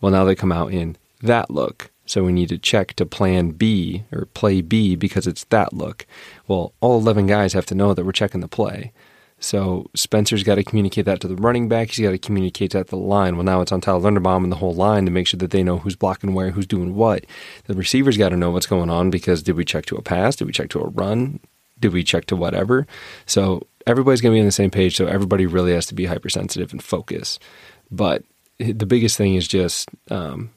Well, 0.00 0.12
now 0.12 0.24
they 0.24 0.34
come 0.34 0.52
out 0.52 0.72
in 0.72 0.96
that 1.22 1.50
look. 1.50 1.90
So 2.10 2.24
we 2.24 2.32
need 2.32 2.48
to 2.48 2.58
check 2.58 2.94
to 2.94 3.06
plan 3.06 3.50
B 3.50 4.02
or 4.10 4.24
play 4.26 4.62
B 4.62 4.96
because 4.96 5.28
it's 5.28 5.44
that 5.44 5.72
look. 5.72 6.06
Well, 6.48 6.72
all 6.80 6.98
11 6.98 7.28
guys 7.28 7.52
have 7.52 7.66
to 7.66 7.74
know 7.76 7.94
that 7.94 8.04
we're 8.04 8.10
checking 8.10 8.40
the 8.40 8.48
play. 8.48 8.92
So 9.38 9.88
Spencer's 9.94 10.42
got 10.42 10.56
to 10.56 10.64
communicate 10.64 11.04
that 11.04 11.20
to 11.20 11.28
the 11.28 11.36
running 11.36 11.68
back. 11.68 11.90
He's 11.90 12.04
got 12.04 12.10
to 12.10 12.18
communicate 12.18 12.72
that 12.72 12.88
to 12.88 12.90
the 12.90 12.96
line. 12.96 13.36
Well, 13.36 13.44
now 13.44 13.60
it's 13.60 13.70
on 13.70 13.80
Tyler 13.80 14.10
Linderbaum 14.10 14.42
and 14.42 14.50
the 14.50 14.56
whole 14.56 14.74
line 14.74 15.04
to 15.04 15.12
make 15.12 15.28
sure 15.28 15.38
that 15.38 15.52
they 15.52 15.62
know 15.62 15.78
who's 15.78 15.94
blocking 15.94 16.34
where, 16.34 16.50
who's 16.50 16.66
doing 16.66 16.96
what. 16.96 17.26
The 17.66 17.74
receivers 17.74 18.16
got 18.16 18.30
to 18.30 18.36
know 18.36 18.50
what's 18.50 18.66
going 18.66 18.90
on 18.90 19.10
because 19.10 19.40
did 19.44 19.54
we 19.54 19.64
check 19.64 19.86
to 19.86 19.96
a 19.96 20.02
pass? 20.02 20.34
Did 20.34 20.46
we 20.46 20.52
check 20.52 20.70
to 20.70 20.80
a 20.80 20.88
run? 20.88 21.38
Did 21.78 21.92
we 21.92 22.02
check 22.02 22.24
to 22.26 22.34
whatever? 22.34 22.88
So 23.26 23.68
everybody's 23.86 24.20
going 24.20 24.32
to 24.32 24.36
be 24.36 24.40
on 24.40 24.46
the 24.46 24.52
same 24.52 24.72
page. 24.72 24.96
So 24.96 25.06
everybody 25.06 25.46
really 25.46 25.74
has 25.74 25.86
to 25.86 25.94
be 25.94 26.06
hypersensitive 26.06 26.72
and 26.72 26.82
focus. 26.82 27.38
But 27.88 28.24
the 28.58 28.84
biggest 28.84 29.16
thing 29.16 29.36
is 29.36 29.46
just 29.46 29.88
um, 30.10 30.50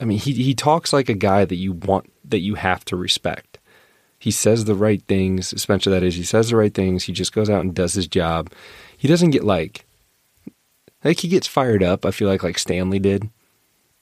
I 0.00 0.04
mean, 0.04 0.18
he 0.18 0.32
he 0.32 0.54
talks 0.54 0.92
like 0.92 1.08
a 1.08 1.14
guy 1.14 1.44
that 1.44 1.56
you 1.56 1.72
want 1.72 2.10
that 2.24 2.40
you 2.40 2.54
have 2.54 2.84
to 2.86 2.96
respect. 2.96 3.58
He 4.18 4.30
says 4.30 4.64
the 4.64 4.74
right 4.74 5.02
things, 5.08 5.52
especially 5.52 5.92
that 5.92 6.02
is. 6.02 6.14
He 6.14 6.24
says 6.24 6.50
the 6.50 6.56
right 6.56 6.72
things. 6.72 7.04
He 7.04 7.12
just 7.12 7.32
goes 7.32 7.48
out 7.48 7.62
and 7.62 7.74
does 7.74 7.94
his 7.94 8.06
job. 8.06 8.52
He 8.96 9.08
doesn't 9.08 9.30
get 9.30 9.44
like 9.44 9.84
like 11.04 11.20
he 11.20 11.28
gets 11.28 11.46
fired 11.46 11.82
up. 11.82 12.04
I 12.04 12.10
feel 12.10 12.28
like 12.28 12.42
like 12.42 12.58
Stanley 12.58 12.98
did, 12.98 13.30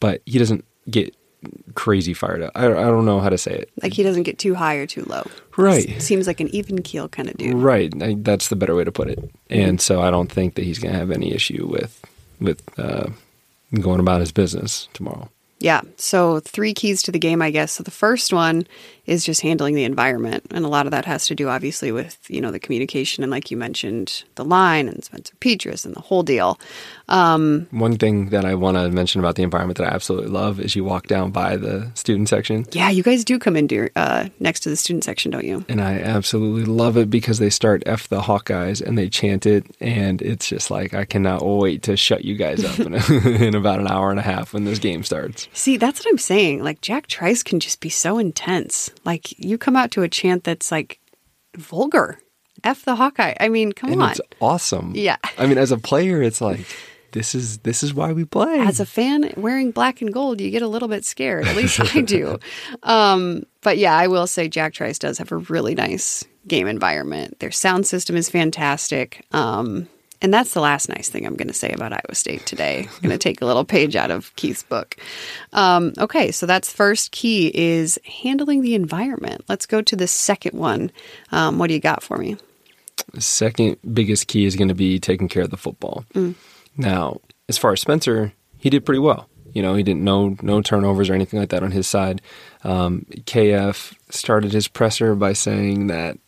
but 0.01 0.23
he 0.27 0.39
doesn't 0.39 0.65
get 0.91 1.15
crazy 1.75 2.15
fired 2.15 2.43
up. 2.43 2.53
I, 2.55 2.67
I 2.67 2.85
don't 2.85 3.05
know 3.05 3.21
how 3.21 3.29
to 3.29 3.39
say 3.39 3.53
it. 3.53 3.71
Like 3.83 3.93
he 3.93 4.03
doesn't 4.03 4.25
get 4.25 4.39
too 4.39 4.55
high 4.55 4.75
or 4.75 4.87
too 4.87 5.05
low. 5.05 5.25
Right. 5.57 5.89
S- 5.89 6.05
seems 6.05 6.27
like 6.27 6.41
an 6.41 6.49
even 6.49 6.83
keel 6.83 7.09
kind 7.09 7.29
of 7.29 7.37
dude. 7.37 7.55
Right. 7.55 7.93
I, 8.03 8.17
that's 8.19 8.49
the 8.49 8.57
better 8.57 8.75
way 8.75 8.85
to 8.85 8.93
put 8.93 9.09
it. 9.09 9.31
And 9.49 9.81
so 9.81 10.01
I 10.01 10.11
don't 10.11 10.31
think 10.31 10.55
that 10.55 10.65
he's 10.65 10.79
going 10.79 10.93
to 10.93 10.99
have 10.99 11.11
any 11.11 11.33
issue 11.33 11.67
with 11.67 12.05
with 12.41 12.63
uh, 12.79 13.11
going 13.81 14.01
about 14.01 14.21
his 14.21 14.33
business 14.33 14.89
tomorrow. 14.95 15.29
Yeah. 15.59 15.81
So, 15.97 16.41
three 16.41 16.73
keys 16.73 17.03
to 17.03 17.13
the 17.13 17.19
game, 17.19 17.43
I 17.43 17.51
guess. 17.51 17.73
So, 17.73 17.83
the 17.83 17.91
first 17.91 18.33
one 18.33 18.67
is 19.09 19.25
just 19.25 19.41
handling 19.41 19.75
the 19.75 19.85
environment. 19.85 20.45
And 20.51 20.67
a 20.67 20.69
lot 20.69 20.87
of 20.87 20.91
that 20.93 21.07
has 21.07 21.27
to 21.27 21.35
do, 21.35 21.49
obviously, 21.49 21.91
with, 21.91 22.19
you 22.29 22.43
know, 22.43 22.51
the 22.51 22.61
communication 22.61 23.25
and, 23.25 23.31
like 23.31 23.51
you 23.51 23.57
mentioned, 23.57 24.25
the 24.35 24.45
line 24.45 24.87
and 24.87 25.03
Spencer 25.03 25.35
Petras 25.41 25.87
and 25.87 25.95
the 25.95 26.01
whole 26.01 26.23
deal. 26.23 26.61
Um, 27.09 27.67
One 27.71 27.97
thing 27.97 28.29
that 28.29 28.45
I 28.45 28.55
want 28.55 28.77
to 28.77 28.91
mention 28.91 29.19
about 29.19 29.37
the 29.37 29.43
environment 29.43 29.79
that 29.79 29.91
I 29.91 29.95
absolutely 29.95 30.29
love 30.29 30.61
is 30.61 30.77
you 30.77 30.85
walk 30.85 31.07
down 31.07 31.31
by 31.31 31.57
the 31.57 31.91
student 31.95 32.29
section. 32.29 32.67
Yeah, 32.73 32.91
you 32.91 33.03
guys 33.03 33.25
do 33.25 33.39
come 33.39 33.57
in 33.57 33.67
dear, 33.67 33.91
uh, 33.97 34.29
next 34.41 34.61
to 34.61 34.69
the 34.69 34.77
student 34.77 35.05
section, 35.05 35.31
don't 35.31 35.45
you? 35.45 35.65
And 35.71 35.81
I 35.81 36.01
absolutely 36.01 36.67
love 36.67 36.99
it 36.99 37.09
because 37.09 37.39
they 37.39 37.51
start 37.51 37.83
F 37.87 38.09
the 38.09 38.21
Hawkeyes 38.21 38.83
and 38.87 38.99
they 38.99 39.09
chant 39.09 39.47
it. 39.47 39.65
And 39.81 40.21
it's 40.21 40.49
just 40.49 40.71
like, 40.71 40.93
I 40.93 41.07
cannot 41.07 41.43
wait 41.43 41.83
to 41.85 41.97
shut 41.97 42.27
you 42.27 42.37
guys 42.37 42.63
up 42.63 42.79
in, 42.79 42.95
a, 42.95 43.43
in 43.43 43.55
about 43.55 43.81
an 43.81 43.89
hour 43.89 44.11
and 44.11 44.21
a 44.21 44.23
half 44.23 44.53
when 44.53 44.65
this 44.65 44.79
game 44.79 45.03
starts. 45.03 45.49
See, 45.55 45.79
that's 45.79 46.01
what 46.01 46.11
I'm 46.11 46.19
saying. 46.19 46.63
Like, 46.63 46.83
Jack 46.83 47.07
Trice 47.07 47.43
can 47.43 47.59
just 47.59 47.81
be 47.81 47.89
so 47.89 48.19
intense. 48.19 48.91
Like 49.09 49.39
you 49.39 49.57
come 49.57 49.75
out 49.75 49.91
to 49.93 50.03
a 50.03 50.09
chant 50.09 50.45
that's 50.45 50.71
like 50.71 51.01
vulgar. 51.57 52.21
F 52.63 52.85
the 52.85 52.95
Hawkeye. 52.95 53.33
I 53.41 53.49
mean, 53.49 53.73
come 53.73 53.93
and 53.93 54.03
on. 54.03 54.11
It's 54.11 54.21
awesome. 54.39 54.93
Yeah. 54.95 55.17
I 55.39 55.47
mean, 55.47 55.57
as 55.57 55.73
a 55.73 55.79
player, 55.79 56.23
it's 56.23 56.43
like 56.43 56.67
this 57.13 57.35
is 57.35 57.61
this 57.61 57.83
is 57.83 57.95
why 57.95 58.13
we 58.13 58.27
play. 58.27 58.59
As 58.59 58.81
a 58.81 58.85
fan 58.85 59.33
wearing 59.35 59.71
black 59.71 60.03
and 60.03 60.13
gold, 60.13 60.43
you 60.43 60.51
get 60.51 60.61
a 60.61 60.69
little 60.69 60.89
bit 60.89 61.07
scared. 61.07 61.47
At 61.47 61.57
least 61.57 61.81
I 61.97 62.03
do. 62.03 62.39
Um, 62.83 63.45
but 63.63 63.79
yeah, 63.79 63.97
I 63.97 64.09
will 64.09 64.27
say 64.27 64.47
Jack 64.47 64.75
Trice 64.75 64.99
does 64.99 65.17
have 65.17 65.33
a 65.33 65.39
really 65.39 65.75
nice 65.75 66.23
game 66.47 66.67
environment. 66.67 67.41
Their 67.41 67.51
sound 67.51 67.87
system 67.87 68.15
is 68.15 68.29
fantastic. 68.29 69.25
Um, 69.33 69.89
and 70.21 70.33
that's 70.33 70.55
the 70.55 70.61
last 70.61 70.89
nice 70.89 71.09
thing 71.09 71.27
I'm 71.27 71.37
going 71.37 71.49
to 71.49 71.55
say 71.55 71.71
about 71.71 71.93
Iowa 71.93 72.15
State 72.15 72.45
today. 72.47 72.89
I'm 72.89 73.01
going 73.03 73.11
to 73.11 73.19
take 73.19 73.41
a 73.41 73.47
little 73.47 73.65
page 73.65 73.97
out 73.97 74.11
of 74.11 74.35
Keith's 74.37 74.63
book. 74.63 74.97
Um, 75.53 75.93
okay, 75.99 76.31
so 76.31 76.47
that's 76.47 76.73
first 76.73 77.13
key 77.13 77.53
is 77.55 77.99
handling 78.05 78.63
the 78.63 78.75
environment. 78.75 79.45
Let's 79.49 79.67
go 79.67 79.83
to 79.83 79.97
the 79.97 80.09
second 80.09 80.59
one. 80.59 80.91
Um, 81.31 81.59
what 81.59 81.69
do 81.69 81.75
you 81.75 81.81
got 81.81 82.03
for 82.03 82.19
me? 82.19 82.37
The 83.15 83.21
second 83.21 83.77
biggest 83.93 84.27
key 84.27 84.45
is 84.45 84.57
going 84.57 84.69
to 84.69 84.75
be 84.75 84.99
taking 84.99 85.29
care 85.29 85.43
of 85.43 85.51
the 85.51 85.57
football. 85.57 86.05
Mm. 86.15 86.35
Now, 86.77 87.21
as 87.49 87.59
far 87.59 87.73
as 87.73 87.81
Spencer, 87.81 88.33
he 88.59 88.71
did 88.71 88.85
pretty 88.85 88.99
well. 88.99 89.29
You 89.55 89.63
know, 89.63 89.75
he 89.75 89.83
didn't 89.83 90.05
no 90.05 90.37
no 90.43 90.61
turnovers 90.61 91.09
or 91.09 91.15
anything 91.15 91.41
like 91.41 91.49
that 91.51 91.63
on 91.63 91.71
his 91.71 91.87
side. 91.87 92.21
Um, 92.65 93.07
KF 93.11 93.95
started 94.11 94.53
his 94.53 94.69
presser 94.69 95.15
by 95.15 95.33
saying 95.33 95.87
that 95.87 96.19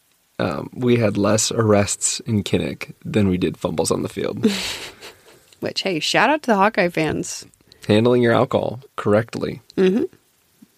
um, 0.40 0.70
we 0.72 0.96
had 0.96 1.18
less 1.18 1.52
arrests 1.52 2.20
in 2.20 2.42
Kinnick 2.42 2.94
than 3.04 3.28
we 3.28 3.36
did 3.36 3.58
fumbles 3.58 3.90
on 3.90 4.02
the 4.02 4.08
field. 4.08 4.44
Which, 5.60 5.82
hey, 5.82 6.00
shout 6.00 6.30
out 6.30 6.42
to 6.44 6.52
the 6.52 6.56
Hawkeye 6.56 6.88
fans. 6.88 7.44
Handling 7.86 8.22
your 8.22 8.32
alcohol 8.32 8.80
correctly. 8.96 9.60
Mm-hmm. 9.76 10.04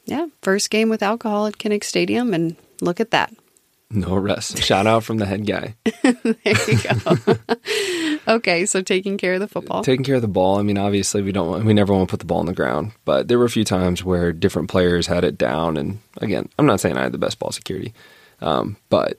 Yeah, 0.06 0.26
first 0.42 0.70
game 0.70 0.88
with 0.88 1.02
alcohol 1.02 1.46
at 1.46 1.58
Kinnick 1.58 1.84
Stadium, 1.84 2.34
and 2.34 2.56
look 2.80 2.98
at 2.98 3.12
that. 3.12 3.32
No 3.88 4.14
arrests. 4.16 4.60
Shout 4.64 4.86
out 4.86 5.04
from 5.04 5.18
the 5.18 5.26
head 5.26 5.46
guy. 5.46 5.76
there 6.02 6.34
you 6.44 6.78
go. 6.82 7.36
okay, 8.36 8.66
so 8.66 8.82
taking 8.82 9.18
care 9.18 9.34
of 9.34 9.40
the 9.40 9.46
football. 9.46 9.84
Taking 9.84 10.04
care 10.04 10.16
of 10.16 10.22
the 10.22 10.28
ball. 10.28 10.58
I 10.58 10.62
mean, 10.62 10.78
obviously 10.78 11.22
we 11.22 11.30
don't 11.30 11.48
want, 11.48 11.64
we 11.64 11.74
never 11.74 11.92
want 11.92 12.08
to 12.08 12.10
put 12.10 12.20
the 12.20 12.26
ball 12.26 12.40
on 12.40 12.46
the 12.46 12.54
ground, 12.54 12.92
but 13.04 13.28
there 13.28 13.38
were 13.38 13.44
a 13.44 13.50
few 13.50 13.64
times 13.64 14.02
where 14.02 14.32
different 14.32 14.70
players 14.70 15.06
had 15.06 15.24
it 15.24 15.36
down 15.36 15.76
and 15.76 16.00
again, 16.16 16.48
I'm 16.58 16.66
not 16.66 16.80
saying 16.80 16.96
I 16.96 17.02
had 17.02 17.12
the 17.12 17.18
best 17.18 17.38
ball 17.38 17.52
security. 17.52 17.92
Um, 18.40 18.76
but 18.88 19.18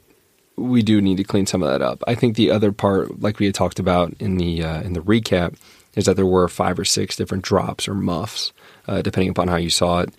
we 0.56 0.82
do 0.82 1.02
need 1.02 1.18
to 1.18 1.24
clean 1.24 1.46
some 1.46 1.64
of 1.64 1.70
that 1.70 1.82
up. 1.82 2.04
I 2.08 2.16
think 2.16 2.36
the 2.36 2.52
other 2.52 2.72
part, 2.72 3.20
like 3.22 3.40
we 3.40 3.46
had 3.46 3.56
talked 3.56 3.80
about 3.80 4.14
in 4.20 4.38
the 4.38 4.64
uh, 4.64 4.82
in 4.82 4.94
the 4.94 5.02
recap, 5.02 5.56
is 5.96 6.06
that 6.06 6.16
there 6.16 6.26
were 6.26 6.48
five 6.48 6.78
or 6.80 6.86
six 6.86 7.16
different 7.16 7.44
drops 7.44 7.88
or 7.88 7.94
muffs, 7.94 8.54
uh, 8.88 9.02
depending 9.02 9.30
upon 9.30 9.48
how 9.48 9.58
you 9.58 9.70
saw 9.70 10.02
it. 10.02 10.14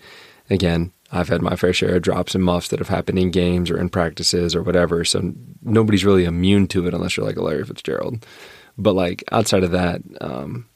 Again, 0.49 0.91
I've 1.11 1.29
had 1.29 1.41
my 1.41 1.55
fair 1.55 1.73
share 1.73 1.95
of 1.95 2.01
drops 2.01 2.35
and 2.35 2.43
muffs 2.43 2.69
that 2.69 2.79
have 2.79 2.89
happened 2.89 3.19
in 3.19 3.31
games 3.31 3.69
or 3.71 3.77
in 3.77 3.89
practices 3.89 4.55
or 4.55 4.63
whatever. 4.63 5.05
So 5.05 5.33
nobody's 5.61 6.05
really 6.05 6.25
immune 6.25 6.67
to 6.67 6.87
it 6.87 6.93
unless 6.93 7.15
you're 7.15 7.25
like 7.25 7.37
a 7.37 7.41
Larry 7.41 7.63
Fitzgerald. 7.63 8.25
But 8.77 8.93
like 8.93 9.23
outside 9.31 9.63
of 9.63 9.71
that, 9.71 10.01
um, 10.21 10.67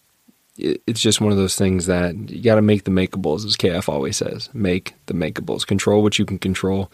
it, 0.58 0.82
it's 0.88 1.02
just 1.02 1.22
one 1.22 1.32
of 1.32 1.38
those 1.38 1.56
things 1.56 1.88
that 1.88 2.16
you 2.30 2.44
got 2.44 2.56
to 2.56 2.62
make 2.62 2.84
the 2.84 2.92
makeables, 2.92 3.46
as 3.46 3.58
KF 3.58 3.90
always 3.90 4.18
says. 4.18 4.50
Make 4.54 4.94
the 5.08 5.14
makeables. 5.14 5.66
Control 5.66 6.04
what 6.04 6.20
you 6.20 6.26
can 6.26 6.40
control, 6.40 6.92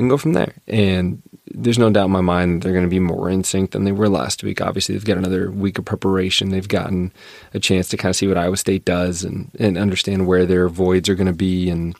and 0.00 0.10
go 0.10 0.16
from 0.16 0.32
there. 0.32 0.54
And 0.66 1.22
there's 1.52 1.78
no 1.78 1.90
doubt 1.90 2.06
in 2.06 2.12
my 2.12 2.20
mind 2.20 2.56
that 2.56 2.64
they're 2.64 2.72
going 2.72 2.84
to 2.84 2.90
be 2.90 3.00
more 3.00 3.28
in 3.28 3.44
sync 3.44 3.72
than 3.72 3.84
they 3.84 3.92
were 3.92 4.08
last 4.08 4.42
week. 4.42 4.60
Obviously, 4.60 4.94
they've 4.94 5.04
got 5.04 5.18
another 5.18 5.50
week 5.50 5.78
of 5.78 5.84
preparation. 5.84 6.50
They've 6.50 6.66
gotten 6.66 7.12
a 7.54 7.60
chance 7.60 7.88
to 7.88 7.96
kind 7.96 8.10
of 8.10 8.16
see 8.16 8.28
what 8.28 8.38
Iowa 8.38 8.56
State 8.56 8.84
does 8.84 9.24
and, 9.24 9.50
and 9.58 9.76
understand 9.76 10.26
where 10.26 10.46
their 10.46 10.68
voids 10.68 11.08
are 11.08 11.14
going 11.14 11.26
to 11.26 11.32
be 11.32 11.68
and 11.68 11.96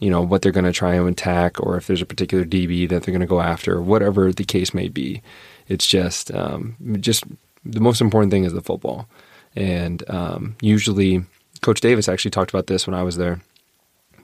you 0.00 0.10
know 0.10 0.20
what 0.20 0.42
they're 0.42 0.52
going 0.52 0.64
to 0.64 0.72
try 0.72 0.94
and 0.94 1.08
attack, 1.08 1.60
or 1.60 1.76
if 1.76 1.86
there's 1.86 2.02
a 2.02 2.06
particular 2.06 2.44
DB 2.44 2.88
that 2.88 3.02
they're 3.02 3.12
going 3.12 3.20
to 3.20 3.26
go 3.26 3.40
after, 3.40 3.80
whatever 3.80 4.32
the 4.32 4.44
case 4.44 4.74
may 4.74 4.88
be. 4.88 5.22
It's 5.68 5.86
just 5.86 6.34
um, 6.34 6.76
just 7.00 7.24
the 7.64 7.80
most 7.80 8.00
important 8.00 8.32
thing 8.32 8.44
is 8.44 8.52
the 8.52 8.60
football, 8.60 9.08
and 9.54 10.02
um, 10.10 10.56
usually 10.60 11.24
Coach 11.62 11.80
Davis 11.80 12.08
actually 12.08 12.32
talked 12.32 12.50
about 12.50 12.66
this 12.66 12.86
when 12.86 12.94
I 12.94 13.04
was 13.04 13.16
there. 13.16 13.40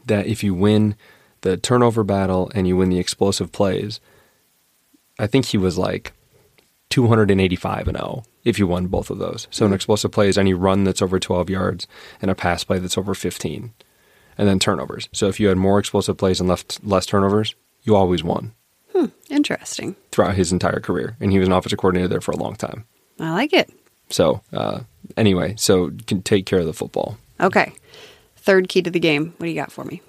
That 0.06 0.26
if 0.26 0.42
you 0.42 0.54
win 0.54 0.96
the 1.42 1.56
turnover 1.56 2.04
battle 2.04 2.50
and 2.54 2.66
you 2.68 2.76
win 2.76 2.90
the 2.90 2.98
explosive 2.98 3.52
plays, 3.52 4.00
I 5.18 5.26
think 5.26 5.46
he 5.46 5.58
was 5.58 5.78
like 5.78 6.12
285 6.90 7.88
and 7.88 7.96
0 7.96 8.24
if 8.44 8.58
you 8.58 8.66
won 8.66 8.86
both 8.86 9.10
of 9.10 9.18
those. 9.18 9.46
So 9.50 9.66
an 9.66 9.72
explosive 9.72 10.10
play 10.12 10.28
is 10.28 10.38
any 10.38 10.54
run 10.54 10.84
that's 10.84 11.02
over 11.02 11.18
12 11.18 11.50
yards 11.50 11.86
and 12.22 12.30
a 12.30 12.34
pass 12.34 12.64
play 12.64 12.78
that's 12.78 12.98
over 12.98 13.14
15. 13.14 13.72
And 14.38 14.48
then 14.48 14.58
turnovers. 14.58 15.08
So 15.12 15.28
if 15.28 15.38
you 15.38 15.48
had 15.48 15.58
more 15.58 15.78
explosive 15.78 16.16
plays 16.16 16.40
and 16.40 16.48
left 16.48 16.82
less 16.82 17.04
turnovers, 17.04 17.54
you 17.82 17.94
always 17.94 18.24
won. 18.24 18.52
Hmm, 18.94 19.06
Interesting. 19.28 19.96
throughout 20.10 20.34
his 20.34 20.50
entire 20.52 20.80
career, 20.80 21.16
and 21.20 21.30
he 21.30 21.38
was 21.38 21.46
an 21.46 21.52
offensive 21.52 21.78
coordinator 21.78 22.08
there 22.08 22.20
for 22.20 22.32
a 22.32 22.36
long 22.36 22.56
time. 22.56 22.84
I 23.20 23.32
like 23.32 23.52
it. 23.52 23.70
So 24.08 24.40
uh, 24.52 24.80
anyway, 25.16 25.54
so 25.56 25.90
can 26.06 26.22
take 26.22 26.46
care 26.46 26.58
of 26.60 26.66
the 26.66 26.72
football. 26.72 27.18
Okay. 27.38 27.72
Third 28.36 28.68
key 28.68 28.82
to 28.82 28.90
the 28.90 28.98
game. 28.98 29.34
What 29.36 29.44
do 29.46 29.50
you 29.50 29.54
got 29.60 29.70
for 29.70 29.84
me? 29.84 30.00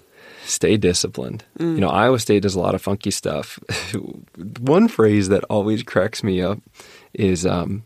Stay 0.52 0.76
disciplined. 0.76 1.46
You 1.58 1.80
know, 1.80 1.88
Iowa 1.90 2.20
State 2.20 2.44
does 2.44 2.56
a 2.56 2.60
lot 2.60 2.76
of 2.76 2.82
funky 2.82 3.10
stuff. 3.10 3.58
One 4.60 4.90
phrase 4.90 5.30
that 5.30 5.46
always 5.46 5.82
cracks 5.82 6.24
me 6.24 6.42
up 6.42 6.60
is, 7.14 7.46
um, 7.46 7.84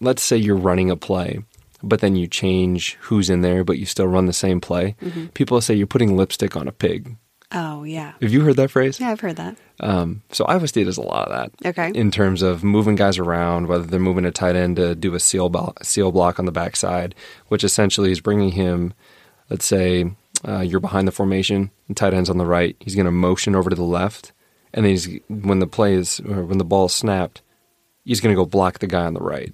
let's 0.00 0.22
say 0.22 0.38
you're 0.38 0.56
running 0.56 0.90
a 0.90 0.96
play, 0.96 1.40
but 1.82 2.00
then 2.00 2.16
you 2.16 2.26
change 2.26 2.96
who's 3.02 3.28
in 3.28 3.42
there, 3.42 3.64
but 3.64 3.78
you 3.78 3.84
still 3.84 4.06
run 4.06 4.24
the 4.24 4.32
same 4.32 4.62
play. 4.62 4.96
People 5.34 5.60
say 5.60 5.74
you're 5.74 5.86
putting 5.86 6.16
lipstick 6.16 6.56
on 6.56 6.66
a 6.66 6.72
pig. 6.72 7.16
Oh, 7.52 7.82
yeah. 7.84 8.12
Have 8.22 8.32
you 8.32 8.42
heard 8.42 8.56
that 8.56 8.70
phrase? 8.70 8.98
Yeah, 8.98 9.10
I've 9.10 9.20
heard 9.20 9.36
that. 9.36 9.56
Um, 9.80 10.22
so 10.30 10.44
Iowa 10.46 10.68
State 10.68 10.84
does 10.84 10.98
a 10.98 11.02
lot 11.02 11.28
of 11.28 11.36
that. 11.36 11.68
Okay. 11.68 11.90
In 11.94 12.10
terms 12.10 12.40
of 12.40 12.64
moving 12.64 12.94
guys 12.94 13.18
around, 13.18 13.66
whether 13.66 13.84
they're 13.84 14.00
moving 14.00 14.24
a 14.24 14.30
tight 14.30 14.56
end 14.56 14.76
to 14.76 14.94
do 14.94 15.14
a 15.14 15.20
seal 15.20 15.50
blo- 15.50 15.74
seal 15.82 16.12
block 16.12 16.38
on 16.38 16.46
the 16.46 16.52
backside, 16.52 17.14
which 17.48 17.64
essentially 17.64 18.10
is 18.10 18.20
bringing 18.20 18.52
him, 18.52 18.94
let's 19.50 19.66
say, 19.66 20.12
uh, 20.46 20.60
you're 20.60 20.80
behind 20.80 21.06
the 21.06 21.12
formation, 21.12 21.70
and 21.88 21.96
tight 21.96 22.14
end's 22.14 22.30
on 22.30 22.38
the 22.38 22.46
right. 22.46 22.76
He's 22.80 22.94
going 22.94 23.06
to 23.06 23.12
motion 23.12 23.54
over 23.54 23.70
to 23.70 23.76
the 23.76 23.82
left, 23.82 24.32
and 24.72 24.84
then 24.84 24.90
he's 24.90 25.08
when 25.28 25.58
the 25.58 25.66
play 25.66 25.94
is 25.94 26.20
or 26.20 26.44
when 26.44 26.58
the 26.58 26.64
ball 26.64 26.86
is 26.86 26.94
snapped, 26.94 27.42
he's 28.04 28.20
going 28.20 28.34
to 28.34 28.40
go 28.40 28.46
block 28.46 28.78
the 28.78 28.86
guy 28.86 29.04
on 29.04 29.14
the 29.14 29.20
right. 29.20 29.52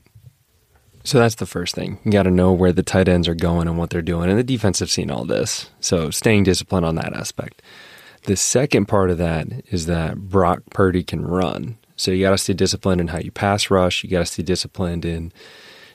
So 1.04 1.18
that's 1.18 1.36
the 1.36 1.46
first 1.46 1.74
thing. 1.74 1.98
You 2.04 2.10
got 2.10 2.24
to 2.24 2.32
know 2.32 2.52
where 2.52 2.72
the 2.72 2.82
tight 2.82 3.08
ends 3.08 3.28
are 3.28 3.34
going 3.34 3.68
and 3.68 3.78
what 3.78 3.90
they're 3.90 4.02
doing, 4.02 4.28
and 4.28 4.38
the 4.38 4.44
defense 4.44 4.80
have 4.80 4.90
seen 4.90 5.10
all 5.10 5.24
this. 5.24 5.70
So 5.80 6.10
staying 6.10 6.44
disciplined 6.44 6.84
on 6.84 6.96
that 6.96 7.14
aspect. 7.14 7.62
The 8.24 8.36
second 8.36 8.86
part 8.86 9.10
of 9.10 9.18
that 9.18 9.46
is 9.70 9.86
that 9.86 10.16
Brock 10.16 10.62
Purdy 10.70 11.04
can 11.04 11.24
run. 11.24 11.78
So 11.94 12.10
you 12.10 12.24
got 12.24 12.32
to 12.32 12.38
stay 12.38 12.54
disciplined 12.54 13.00
in 13.00 13.08
how 13.08 13.18
you 13.18 13.30
pass 13.30 13.70
rush. 13.70 14.02
You 14.02 14.10
got 14.10 14.18
to 14.18 14.26
stay 14.26 14.42
disciplined 14.42 15.04
in 15.04 15.32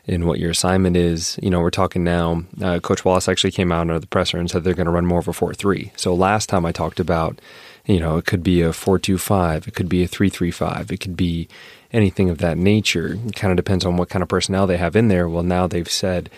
in 0.05 0.25
what 0.25 0.39
your 0.39 0.51
assignment 0.51 0.97
is. 0.97 1.37
You 1.41 1.49
know, 1.49 1.59
we're 1.59 1.69
talking 1.69 2.03
now. 2.03 2.43
Uh, 2.61 2.79
Coach 2.79 3.05
Wallace 3.05 3.29
actually 3.29 3.51
came 3.51 3.71
out 3.71 3.81
under 3.81 3.99
the 3.99 4.07
presser 4.07 4.37
and 4.37 4.49
said 4.49 4.63
they're 4.63 4.73
going 4.73 4.85
to 4.85 4.91
run 4.91 5.05
more 5.05 5.19
of 5.19 5.27
a 5.27 5.33
four 5.33 5.53
three. 5.53 5.91
So 5.95 6.13
last 6.13 6.49
time 6.49 6.65
I 6.65 6.71
talked 6.71 6.99
about, 6.99 7.39
you 7.85 7.99
know, 7.99 8.17
it 8.17 8.25
could 8.25 8.43
be 8.43 8.61
a 8.61 8.73
four 8.73 8.99
two 8.99 9.17
five, 9.17 9.67
it 9.67 9.75
could 9.75 9.89
be 9.89 10.03
a 10.03 10.07
three 10.07 10.29
three 10.29 10.51
five, 10.51 10.91
it 10.91 10.97
could 10.97 11.15
be 11.15 11.47
anything 11.93 12.29
of 12.29 12.37
that 12.39 12.57
nature. 12.57 13.17
It 13.25 13.35
kind 13.35 13.51
of 13.51 13.57
depends 13.57 13.85
on 13.85 13.97
what 13.97 14.09
kind 14.09 14.23
of 14.23 14.29
personnel 14.29 14.67
they 14.67 14.77
have 14.77 14.95
in 14.95 15.07
there. 15.07 15.27
Well, 15.27 15.43
now 15.43 15.67
they've 15.67 15.89
said 15.89 16.29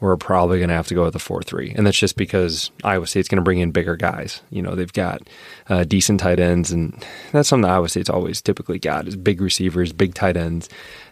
we're 0.00 0.16
probably 0.16 0.58
going 0.58 0.68
to 0.68 0.76
have 0.76 0.86
to 0.86 0.94
go 0.94 1.04
with 1.04 1.16
a 1.16 1.20
4 1.20 1.42
3. 1.42 1.72
And 1.76 1.86
that's 1.86 1.98
just 1.98 2.16
because 2.16 2.70
Iowa 2.84 3.06
State's 3.06 3.28
going 3.28 3.36
to 3.36 3.42
bring 3.42 3.58
in 3.58 3.72
bigger 3.72 3.96
guys. 3.96 4.42
You 4.50 4.62
know, 4.62 4.74
they've 4.74 4.92
got 4.92 5.22
uh, 5.68 5.84
decent 5.84 6.20
tight 6.20 6.38
ends, 6.38 6.70
and 6.70 7.04
that's 7.32 7.48
something 7.48 7.62
that 7.62 7.74
Iowa 7.74 7.88
State's 7.88 8.10
always 8.10 8.40
typically 8.40 8.78
got 8.78 9.08
is 9.08 9.16
big 9.16 9.40
receivers, 9.40 9.92
big 9.92 10.14
tight 10.14 10.36
ends, 10.36 10.68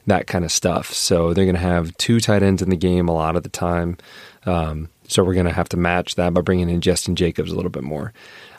that 0.06 0.28
kind 0.28 0.44
of 0.44 0.52
stuff. 0.52 0.92
So 0.92 1.34
they're 1.34 1.44
going 1.44 1.56
to 1.56 1.60
have 1.60 1.96
two 1.96 2.20
tight 2.20 2.42
ends 2.42 2.62
in 2.62 2.70
the 2.70 2.76
game 2.76 3.08
a 3.08 3.14
lot 3.14 3.34
of 3.34 3.42
the 3.42 3.48
time. 3.48 3.98
Um, 4.44 4.88
so 5.08 5.24
we're 5.24 5.34
going 5.34 5.46
to 5.46 5.52
have 5.52 5.68
to 5.70 5.76
match 5.76 6.14
that 6.14 6.32
by 6.32 6.40
bringing 6.40 6.68
in 6.68 6.80
Justin 6.80 7.16
Jacobs 7.16 7.50
a 7.50 7.56
little 7.56 7.70
bit 7.70 7.82
more. 7.82 8.12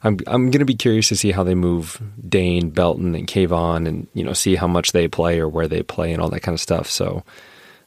I'm 0.04 0.20
I'm 0.28 0.52
going 0.52 0.60
to 0.60 0.66
be 0.66 0.76
curious 0.76 1.08
to 1.10 1.16
see 1.16 1.32
how 1.32 1.44
they 1.44 1.56
move 1.56 2.02
Dane, 2.28 2.70
Belton, 2.70 3.16
and 3.16 3.28
Kaevon, 3.28 3.88
and 3.88 4.08
you 4.14 4.24
know 4.24 4.34
see 4.34 4.56
how 4.56 4.68
much 4.68 4.92
they 4.92 5.08
play 5.08 5.40
or 5.40 5.48
where 5.48 5.68
they 5.68 5.84
play 5.84 6.12
and 6.12 6.22
all 6.22 6.30
that 6.30 6.42
kind 6.42 6.54
of 6.54 6.62
stuff. 6.62 6.90
So 6.90 7.24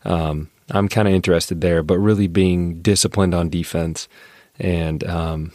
um, 0.04 0.50
I'm 0.70 0.88
kind 0.88 1.08
of 1.08 1.14
interested 1.14 1.60
there, 1.60 1.82
but 1.82 1.98
really 1.98 2.28
being 2.28 2.80
disciplined 2.80 3.34
on 3.34 3.48
defense, 3.48 4.08
and 4.58 5.02
um, 5.04 5.52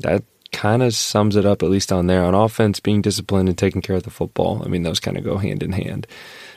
that 0.00 0.24
kind 0.52 0.82
of 0.82 0.94
sums 0.94 1.36
it 1.36 1.44
up 1.44 1.62
at 1.62 1.70
least 1.70 1.92
on 1.92 2.06
there. 2.06 2.24
On 2.24 2.34
offense, 2.34 2.80
being 2.80 3.02
disciplined 3.02 3.48
and 3.48 3.58
taking 3.58 3.82
care 3.82 3.96
of 3.96 4.02
the 4.02 4.10
football. 4.10 4.62
I 4.64 4.68
mean, 4.68 4.82
those 4.82 5.00
kind 5.00 5.16
of 5.16 5.24
go 5.24 5.38
hand 5.38 5.62
in 5.62 5.72
hand. 5.72 6.06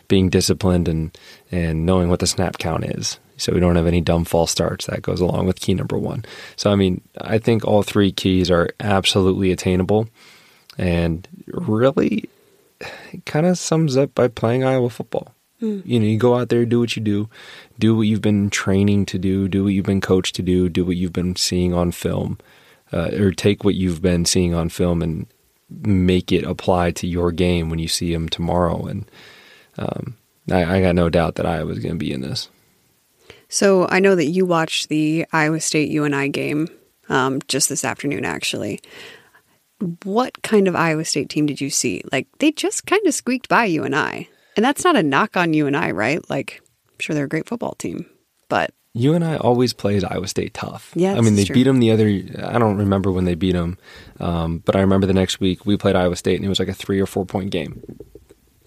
Being 0.07 0.29
disciplined 0.29 0.87
and 0.87 1.17
and 1.51 1.85
knowing 1.85 2.09
what 2.09 2.19
the 2.19 2.27
snap 2.27 2.57
count 2.57 2.83
is, 2.83 3.19
so 3.37 3.53
we 3.53 3.61
don't 3.61 3.77
have 3.77 3.87
any 3.87 4.01
dumb 4.01 4.25
false 4.25 4.51
starts. 4.51 4.87
That 4.87 5.01
goes 5.01 5.21
along 5.21 5.45
with 5.47 5.61
key 5.61 5.73
number 5.73 5.97
one. 5.97 6.25
So 6.57 6.69
I 6.69 6.75
mean, 6.75 7.01
I 7.19 7.37
think 7.37 7.63
all 7.63 7.83
three 7.83 8.11
keys 8.11 8.51
are 8.51 8.69
absolutely 8.81 9.51
attainable, 9.51 10.09
and 10.77 11.27
really, 11.47 12.29
it 13.13 13.25
kind 13.25 13.45
of 13.45 13.57
sums 13.57 13.95
up 13.95 14.13
by 14.13 14.27
playing 14.27 14.65
Iowa 14.65 14.89
football. 14.89 15.33
You 15.61 15.99
know, 15.99 16.05
you 16.05 16.17
go 16.17 16.35
out 16.35 16.49
there, 16.49 16.65
do 16.65 16.79
what 16.79 16.95
you 16.95 17.03
do, 17.03 17.29
do 17.77 17.95
what 17.95 18.07
you've 18.07 18.21
been 18.21 18.49
training 18.49 19.05
to 19.07 19.19
do, 19.19 19.47
do 19.47 19.63
what 19.63 19.73
you've 19.73 19.85
been 19.85 20.01
coached 20.01 20.35
to 20.35 20.41
do, 20.41 20.69
do 20.69 20.83
what 20.83 20.97
you've 20.97 21.13
been 21.13 21.35
seeing 21.35 21.73
on 21.73 21.91
film, 21.91 22.39
uh, 22.91 23.11
or 23.13 23.31
take 23.31 23.63
what 23.63 23.75
you've 23.75 24.01
been 24.01 24.25
seeing 24.25 24.55
on 24.55 24.69
film 24.69 25.01
and 25.01 25.27
make 25.69 26.31
it 26.31 26.43
apply 26.43 26.91
to 26.91 27.07
your 27.07 27.31
game 27.31 27.69
when 27.69 27.79
you 27.79 27.87
see 27.87 28.11
them 28.11 28.27
tomorrow. 28.27 28.85
And 28.85 29.09
um, 29.77 30.17
I, 30.49 30.77
I 30.77 30.81
got 30.81 30.95
no 30.95 31.09
doubt 31.09 31.35
that 31.35 31.45
I 31.45 31.63
was 31.63 31.79
going 31.79 31.93
to 31.93 31.99
be 31.99 32.11
in 32.11 32.21
this. 32.21 32.49
So 33.47 33.87
I 33.89 33.99
know 33.99 34.15
that 34.15 34.25
you 34.25 34.45
watched 34.45 34.89
the 34.89 35.25
Iowa 35.31 35.59
State 35.59 35.91
UNI 35.91 36.29
game 36.29 36.69
um, 37.09 37.39
just 37.47 37.69
this 37.69 37.85
afternoon, 37.85 38.25
actually. 38.25 38.79
What 40.03 40.41
kind 40.41 40.67
of 40.67 40.75
Iowa 40.75 41.05
State 41.05 41.29
team 41.29 41.45
did 41.45 41.61
you 41.61 41.69
see? 41.69 42.01
Like, 42.11 42.27
they 42.39 42.51
just 42.51 42.85
kind 42.85 43.05
of 43.05 43.13
squeaked 43.13 43.49
by 43.49 43.65
UNI. 43.65 43.89
And 43.91 44.27
that's 44.57 44.83
not 44.83 44.95
a 44.95 45.03
knock 45.03 45.37
on 45.37 45.53
UNI, 45.53 45.91
right? 45.93 46.27
Like, 46.29 46.61
I'm 46.87 46.99
sure 46.99 47.13
they're 47.13 47.25
a 47.25 47.29
great 47.29 47.47
football 47.47 47.75
team, 47.75 48.05
but 48.49 48.73
You 48.93 49.13
and 49.13 49.23
I 49.23 49.37
always 49.37 49.73
plays 49.73 50.03
Iowa 50.03 50.27
State 50.27 50.53
tough. 50.53 50.91
Yeah, 50.95 51.15
I 51.15 51.21
mean 51.21 51.35
they 51.35 51.43
is 51.43 51.49
beat 51.49 51.63
them 51.63 51.79
the 51.79 51.91
other. 51.91 52.07
I 52.07 52.59
don't 52.59 52.77
remember 52.77 53.11
when 53.11 53.25
they 53.25 53.35
beat 53.35 53.53
them, 53.53 53.77
um, 54.19 54.59
but 54.65 54.75
I 54.75 54.81
remember 54.81 55.07
the 55.07 55.13
next 55.13 55.39
week 55.39 55.65
we 55.65 55.77
played 55.77 55.95
Iowa 55.95 56.15
State 56.15 56.35
and 56.35 56.45
it 56.45 56.49
was 56.49 56.59
like 56.59 56.67
a 56.67 56.73
three 56.73 56.99
or 56.99 57.05
four 57.05 57.25
point 57.25 57.51
game. 57.51 57.81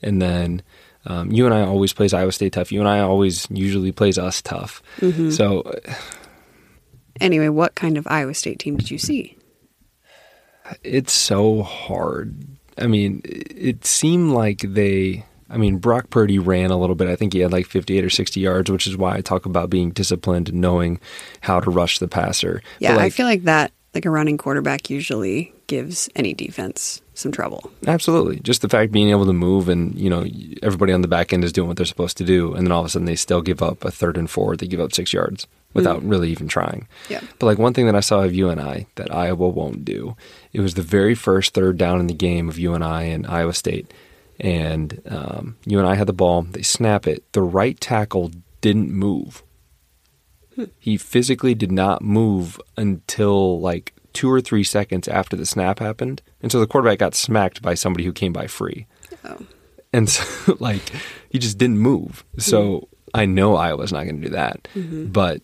And 0.03 0.21
then 0.21 0.63
um, 1.07 1.31
UNI 1.31 1.63
always 1.63 1.93
plays 1.93 2.15
Iowa 2.15 2.33
State 2.33 2.55
tough. 2.55 2.73
UNI 2.73 3.01
always 3.01 3.47
usually 3.51 3.93
plays 3.93 4.19
us 4.19 4.41
tough. 4.43 4.83
Mm-hmm. 5.01 5.31
So 5.31 5.71
anyway, 7.21 7.49
what 7.49 7.75
kind 7.75 7.99
of 7.99 8.07
Iowa 8.07 8.35
State 8.35 8.59
team 8.59 8.77
did 8.77 8.91
you 8.91 8.99
see? 8.99 9.37
it's 10.83 11.13
so 11.13 11.63
hard. 11.63 12.47
I 12.79 12.87
mean, 12.87 13.21
it 13.25 13.85
seemed 13.85 14.33
like 14.33 14.61
they. 14.61 15.25
I 15.51 15.57
mean, 15.57 15.79
Brock 15.79 16.11
Purdy 16.11 16.39
ran 16.39 16.71
a 16.71 16.77
little 16.77 16.97
bit. 16.97 17.09
I 17.09 17.17
think 17.17 17.33
he 17.33 17.41
had 17.41 17.53
like 17.53 17.67
58 17.67 18.05
or 18.05 18.11
60 18.11 18.41
yards, 18.41 18.71
which 18.71 18.87
is 18.87 18.97
why 18.97 19.17
I 19.17 19.21
talk 19.21 19.47
about 19.47 19.71
being 19.71 19.91
disciplined 19.91 20.49
and 20.49 20.61
knowing 20.61 21.01
how 21.41 21.61
to 21.61 21.71
rush 21.71 21.99
the 21.99 22.09
passer. 22.09 22.63
Yeah, 22.79 22.97
I 22.97 23.11
feel 23.11 23.27
like 23.27 23.45
that, 23.45 23.73
like 23.95 24.05
a 24.05 24.11
running 24.11 24.39
quarterback 24.39 24.91
usually 24.91 25.53
gives 25.67 26.09
any 26.15 26.35
defense 26.35 27.01
some 27.15 27.33
trouble. 27.33 27.71
Absolutely. 27.87 28.41
Just 28.41 28.63
the 28.63 28.69
fact 28.69 28.93
being 28.93 29.11
able 29.11 29.27
to 29.27 29.33
move 29.33 29.69
and, 29.69 29.95
you 29.99 30.11
know, 30.11 30.27
everybody 30.63 30.93
on 30.93 31.01
the 31.01 31.09
back 31.09 31.33
end 31.33 31.45
is 31.45 31.53
doing 31.53 31.69
what 31.69 31.77
they're 31.77 31.87
supposed 31.87 32.17
to 32.19 32.25
do. 32.25 32.55
And 32.55 32.67
then 32.67 32.73
all 32.73 32.81
of 32.81 32.87
a 32.87 32.89
sudden 32.89 33.07
they 33.07 33.17
still 33.17 33.41
give 33.41 33.63
up 33.63 33.85
a 33.85 33.91
third 33.91 34.17
and 34.17 34.29
four. 34.29 34.57
They 34.57 34.67
give 34.67 34.81
up 34.81 34.93
six 34.93 35.13
yards 35.13 35.47
without 35.73 36.03
mm. 36.03 36.11
really 36.11 36.31
even 36.31 36.49
trying. 36.49 36.89
Yeah. 37.09 37.21
But 37.39 37.47
like 37.47 37.59
one 37.59 37.73
thing 37.73 37.87
that 37.87 37.97
I 37.97 38.01
saw 38.01 38.23
of 38.23 38.35
UNI 38.35 38.87
that 38.97 39.15
Iowa 39.15 39.49
won't 39.49 39.85
do, 39.85 40.17
it 40.53 40.61
was 40.61 40.75
the 40.75 40.83
very 40.83 41.15
first 41.15 41.55
third 41.55 41.79
down 41.79 42.01
in 42.01 42.07
the 42.07 42.15
game 42.15 42.49
of 42.49 42.59
UNI 42.59 43.11
and 43.11 43.27
Iowa 43.27 43.53
State. 43.53 43.93
And 44.41 45.01
um, 45.07 45.57
I 45.71 45.95
had 45.95 46.07
the 46.07 46.13
ball. 46.13 46.43
They 46.43 46.63
snap 46.63 47.07
it. 47.07 47.25
The 47.33 47.43
right 47.43 47.79
tackle 47.81 48.31
didn't 48.61 48.91
move. 48.91 49.43
He 50.79 50.97
physically 50.97 51.55
did 51.55 51.73
not 51.73 52.03
move 52.03 52.61
until 52.77 53.61
like 53.61 53.93
two 54.13 54.31
or 54.31 54.41
three 54.41 54.65
seconds 54.65 55.09
after 55.09 55.37
the 55.37 55.47
snap 55.47 55.81
happened. 55.81 56.23
And 56.41 56.51
so 56.51 56.61
the 56.61 56.67
quarterback 56.67 56.99
got 56.99 57.15
smacked 57.15 57.61
by 57.61 57.75
somebody 57.75 58.05
who 58.05 58.13
came 58.13 58.33
by 58.33 58.47
free. 58.47 58.87
Oh. 59.25 59.39
And 59.93 60.09
so, 60.09 60.57
like, 60.61 60.83
he 61.29 61.39
just 61.39 61.59
didn't 61.59 61.79
move. 61.79 62.25
So 62.39 62.79
hmm. 62.79 62.85
I 63.13 63.27
know 63.27 63.57
Iowa's 63.57 63.93
not 63.93 64.05
going 64.05 64.21
to 64.21 64.29
do 64.29 64.35
that. 64.35 64.67
Mm-hmm. 64.75 65.07
But 65.07 65.43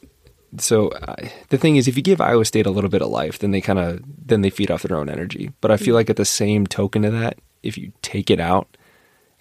so 0.59 0.93
I, 1.03 1.33
the 1.49 1.59
thing 1.59 1.77
is, 1.77 1.89
if 1.89 1.97
you 1.97 2.03
give 2.03 2.21
Iowa 2.21 2.45
State 2.45 2.67
a 2.67 2.71
little 2.71 2.91
bit 2.91 3.03
of 3.03 3.09
life, 3.09 3.39
then 3.39 3.51
they 3.51 3.61
kind 3.61 3.79
of 3.79 4.03
then 4.27 4.41
they 4.41 4.51
feed 4.51 4.71
off 4.71 4.83
their 4.83 4.97
own 4.97 5.09
energy. 5.09 5.53
But 5.61 5.71
I 5.71 5.77
feel 5.77 5.95
hmm. 5.95 5.99
like 5.99 6.11
at 6.11 6.17
the 6.17 6.25
same 6.25 6.67
token 6.67 7.05
of 7.05 7.13
that, 7.13 7.39
if 7.63 7.77
you 7.77 7.93
take 8.03 8.31
it 8.31 8.41
out 8.41 8.77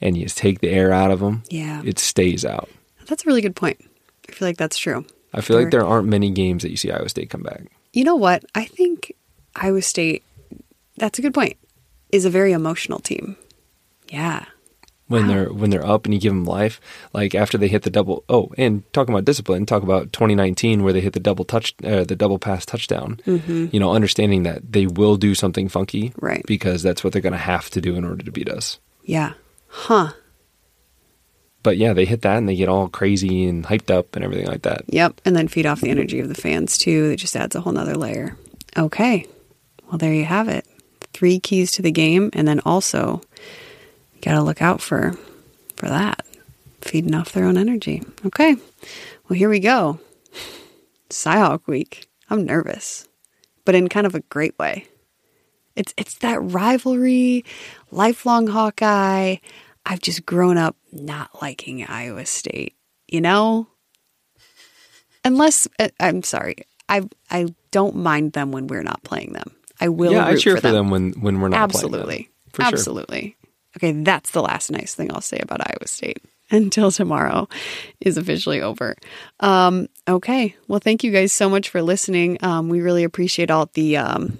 and 0.01 0.17
you 0.17 0.23
just 0.23 0.37
take 0.37 0.59
the 0.59 0.69
air 0.69 0.91
out 0.93 1.11
of 1.11 1.19
them, 1.19 1.43
Yeah. 1.49 1.81
it 1.85 1.99
stays 1.99 2.45
out. 2.45 2.69
That's 3.07 3.23
a 3.25 3.27
really 3.27 3.41
good 3.41 3.55
point. 3.55 3.79
I 4.27 4.31
feel 4.31 4.47
like 4.47 4.57
that's 4.57 4.77
true. 4.77 5.05
I 5.33 5.41
feel 5.41 5.57
like 5.59 5.71
there 5.71 5.85
aren't 5.85 6.07
many 6.07 6.29
games 6.31 6.63
that 6.63 6.69
you 6.71 6.77
see 6.77 6.91
Iowa 6.91 7.09
State 7.09 7.29
come 7.29 7.43
back. 7.43 7.63
You 7.93 8.03
know 8.03 8.15
what? 8.15 8.43
I 8.55 8.65
think 8.65 9.13
Iowa 9.55 9.81
State, 9.81 10.23
that's 10.97 11.17
a 11.19 11.21
good 11.21 11.33
point, 11.33 11.57
is 12.11 12.25
a 12.25 12.29
very 12.29 12.51
emotional 12.51 12.99
team. 12.99 13.35
Yeah. 14.11 14.45
when 15.07 15.25
they're 15.27 15.51
when 15.51 15.71
they're 15.71 15.85
up 15.85 16.05
and 16.05 16.13
you 16.13 16.19
give 16.19 16.31
them 16.31 16.45
life. 16.45 16.79
Like 17.13 17.33
after 17.33 17.57
they 17.57 17.67
hit 17.67 17.81
the 17.81 17.89
double. 17.89 18.23
Oh, 18.29 18.51
and 18.59 18.83
talking 18.93 19.11
about 19.13 19.25
discipline, 19.25 19.65
talk 19.65 19.81
about 19.81 20.13
2019 20.13 20.83
where 20.83 20.93
they 20.93 21.01
hit 21.01 21.13
the 21.13 21.19
double 21.19 21.45
touch, 21.45 21.73
uh, 21.83 22.03
the 22.03 22.15
double 22.15 22.37
pass 22.37 22.63
touchdown. 22.63 23.19
You 23.25 23.79
know, 23.79 23.91
understanding 23.91 24.43
that 24.43 24.71
they 24.71 24.85
will 24.85 25.15
do 25.17 25.33
something 25.33 25.67
funky, 25.67 26.13
Right. 26.17 26.43
Because 26.45 26.83
that's 26.83 27.03
what 27.03 27.11
they're 27.13 27.23
going 27.23 27.33
to 27.33 27.39
have 27.39 27.71
to 27.71 27.81
do 27.81 27.95
in 27.95 28.05
order 28.05 28.23
to 28.23 28.31
beat 28.31 28.49
us. 28.49 28.77
Yeah. 29.03 29.33
Huh. 29.69 30.11
But 31.63 31.77
yeah, 31.77 31.93
they 31.93 32.05
hit 32.05 32.21
that 32.21 32.37
and 32.37 32.47
they 32.47 32.55
get 32.55 32.69
all 32.69 32.89
crazy 32.89 33.45
and 33.45 33.65
hyped 33.65 33.91
up 33.91 34.15
and 34.15 34.23
everything 34.23 34.47
like 34.47 34.63
that. 34.63 34.83
Yep. 34.87 35.21
And 35.25 35.35
then 35.35 35.47
feed 35.47 35.65
off 35.65 35.81
the 35.81 35.89
energy 35.89 36.19
of 36.19 36.27
the 36.27 36.35
fans 36.35 36.77
too. 36.77 37.11
It 37.13 37.17
just 37.17 37.35
adds 37.35 37.55
a 37.55 37.61
whole 37.61 37.73
nother 37.73 37.95
layer. 37.95 38.37
Okay. 38.77 39.27
Well, 39.87 39.97
there 39.97 40.13
you 40.13 40.25
have 40.25 40.47
it. 40.47 40.65
Three 41.13 41.39
keys 41.39 41.71
to 41.71 41.81
the 41.81 41.91
game. 41.91 42.29
And 42.33 42.47
then 42.47 42.61
also 42.61 43.21
got 44.21 44.33
to 44.33 44.41
look 44.41 44.61
out 44.61 44.81
for 44.81 45.17
for 45.79 45.87
that, 45.87 46.25
feeding 46.81 47.15
off 47.15 47.31
their 47.31 47.45
own 47.45 47.57
energy. 47.57 48.03
Okay, 48.25 48.55
well 49.27 49.37
here 49.37 49.49
we 49.49 49.59
go. 49.59 49.99
Cyhawk 51.09 51.65
week. 51.67 52.09
I'm 52.29 52.45
nervous, 52.45 53.07
but 53.65 53.75
in 53.75 53.87
kind 53.87 54.05
of 54.05 54.13
a 54.13 54.19
great 54.19 54.59
way. 54.59 54.87
It's 55.79 55.93
it's 55.97 56.15
that 56.15 56.39
rivalry, 56.41 57.45
lifelong 57.89 58.47
Hawkeye. 58.47 59.37
I've 59.85 60.01
just 60.01 60.25
grown 60.25 60.57
up 60.57 60.75
not 60.91 61.41
liking 61.41 61.85
Iowa 61.85 62.25
State, 62.25 62.75
you 63.07 63.21
know? 63.21 63.65
Unless 65.23 65.69
uh, 65.79 65.87
I'm 65.97 66.21
sorry. 66.21 66.57
I 66.89 67.07
I 67.31 67.55
don't 67.71 67.95
mind 67.95 68.33
them 68.33 68.51
when 68.51 68.67
we're 68.67 68.83
not 68.83 69.03
playing 69.03 69.31
them. 69.31 69.55
I 69.79 69.87
will 69.87 70.11
yeah, 70.11 70.25
I 70.25 70.35
cheer 70.35 70.55
for 70.55 70.61
for 70.61 70.67
them. 70.67 70.75
them 70.75 70.89
when 70.89 71.11
when 71.21 71.39
we're 71.39 71.47
not 71.47 71.71
playing 71.71 71.91
them. 71.91 72.01
Absolutely. 72.01 72.29
For 72.51 72.61
sure. 72.63 72.73
Absolutely. 72.73 73.37
Okay, 73.77 73.93
that's 74.03 74.31
the 74.31 74.41
last 74.41 74.71
nice 74.71 74.93
thing 74.95 75.13
I'll 75.13 75.21
say 75.21 75.39
about 75.39 75.61
Iowa 75.61 75.87
State 75.87 76.21
until 76.51 76.91
tomorrow 76.91 77.47
is 78.01 78.17
officially 78.17 78.61
over. 78.61 78.97
Um, 79.39 79.87
okay. 80.09 80.57
Well, 80.67 80.81
thank 80.81 81.05
you 81.05 81.11
guys 81.11 81.31
so 81.31 81.49
much 81.49 81.69
for 81.69 81.81
listening. 81.81 82.37
Um, 82.41 82.67
we 82.67 82.81
really 82.81 83.05
appreciate 83.05 83.49
all 83.49 83.69
the 83.73 83.95
um, 83.95 84.39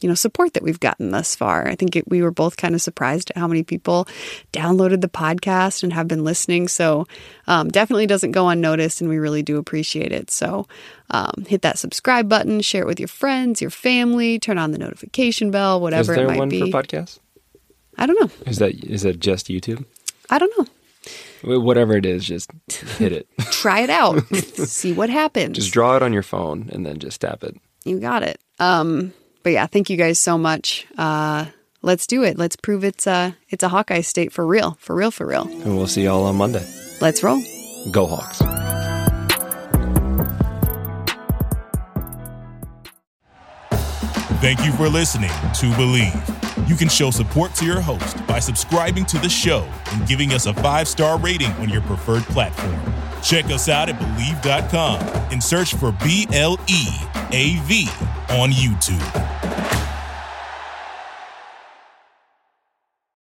you 0.00 0.08
know 0.08 0.14
support 0.14 0.54
that 0.54 0.62
we've 0.62 0.80
gotten 0.80 1.10
thus 1.10 1.34
far. 1.34 1.66
I 1.68 1.74
think 1.74 1.96
it, 1.96 2.08
we 2.08 2.22
were 2.22 2.30
both 2.30 2.56
kind 2.56 2.74
of 2.74 2.82
surprised 2.82 3.30
at 3.30 3.36
how 3.36 3.48
many 3.48 3.62
people 3.62 4.06
downloaded 4.52 5.00
the 5.00 5.08
podcast 5.08 5.82
and 5.82 5.92
have 5.92 6.08
been 6.08 6.24
listening. 6.24 6.68
So 6.68 7.06
um, 7.46 7.68
definitely 7.68 8.06
doesn't 8.06 8.32
go 8.32 8.48
unnoticed, 8.48 9.00
and 9.00 9.10
we 9.10 9.18
really 9.18 9.42
do 9.42 9.58
appreciate 9.58 10.12
it. 10.12 10.30
So 10.30 10.66
um, 11.10 11.44
hit 11.48 11.62
that 11.62 11.78
subscribe 11.78 12.28
button, 12.28 12.60
share 12.60 12.82
it 12.82 12.86
with 12.86 13.00
your 13.00 13.08
friends, 13.08 13.60
your 13.60 13.70
family, 13.70 14.38
turn 14.38 14.58
on 14.58 14.72
the 14.72 14.78
notification 14.78 15.50
bell, 15.50 15.80
whatever 15.80 16.14
it 16.14 16.26
might 16.26 16.38
one 16.38 16.48
be. 16.48 16.70
for 16.70 16.82
podcasts? 16.82 17.18
I 17.96 18.06
don't 18.06 18.20
know. 18.20 18.30
Is 18.46 18.58
that 18.58 18.74
is 18.84 19.02
that 19.02 19.18
just 19.18 19.48
YouTube? 19.48 19.84
I 20.30 20.38
don't 20.38 20.52
know. 20.58 20.66
Whatever 21.60 21.96
it 21.96 22.04
is, 22.04 22.24
just 22.24 22.50
hit 22.98 23.12
it. 23.12 23.28
Try 23.50 23.80
it 23.80 23.90
out. 23.90 24.22
See 24.34 24.92
what 24.92 25.08
happens. 25.10 25.56
just 25.56 25.72
draw 25.72 25.96
it 25.96 26.02
on 26.02 26.12
your 26.12 26.22
phone 26.22 26.68
and 26.72 26.84
then 26.84 26.98
just 26.98 27.20
tap 27.20 27.42
it. 27.44 27.56
You 27.84 27.98
got 28.00 28.22
it. 28.22 28.40
Um, 28.58 29.12
but 29.48 29.54
yeah, 29.54 29.66
thank 29.66 29.88
you 29.88 29.96
guys 29.96 30.18
so 30.18 30.36
much. 30.36 30.86
Uh, 30.98 31.46
let's 31.80 32.06
do 32.06 32.22
it. 32.22 32.36
Let's 32.36 32.54
prove 32.54 32.84
it's 32.84 33.06
a 33.06 33.34
it's 33.48 33.62
a 33.62 33.70
Hawkeye 33.70 34.02
state 34.02 34.30
for 34.30 34.46
real, 34.46 34.76
for 34.78 34.94
real, 34.94 35.10
for 35.10 35.26
real. 35.26 35.48
And 35.48 35.74
we'll 35.74 35.86
see 35.86 36.04
y'all 36.04 36.24
on 36.24 36.36
Monday. 36.36 36.68
Let's 37.00 37.22
roll. 37.22 37.42
Go 37.90 38.04
Hawks. 38.04 38.42
Thank 44.42 44.62
you 44.66 44.72
for 44.72 44.86
listening 44.86 45.30
to 45.30 45.66
Bleav. 45.78 46.68
You 46.68 46.76
can 46.76 46.90
show 46.90 47.10
support 47.10 47.54
to 47.54 47.64
your 47.64 47.80
host 47.80 48.26
by 48.26 48.40
subscribing 48.40 49.06
to 49.06 49.18
the 49.18 49.30
show 49.30 49.66
and 49.92 50.06
giving 50.06 50.34
us 50.34 50.44
a 50.44 50.52
five 50.52 50.86
star 50.88 51.18
rating 51.18 51.52
on 51.52 51.70
your 51.70 51.80
preferred 51.80 52.24
platform. 52.24 52.78
Check 53.22 53.46
us 53.46 53.70
out 53.70 53.88
at 53.88 53.98
Bleav.com 53.98 55.00
and 55.32 55.42
search 55.42 55.72
for 55.72 55.92
B 56.04 56.28
L 56.34 56.60
E 56.68 56.84
A 57.32 57.56
V 57.62 57.88
on 58.30 58.50
YouTube. 58.50 59.37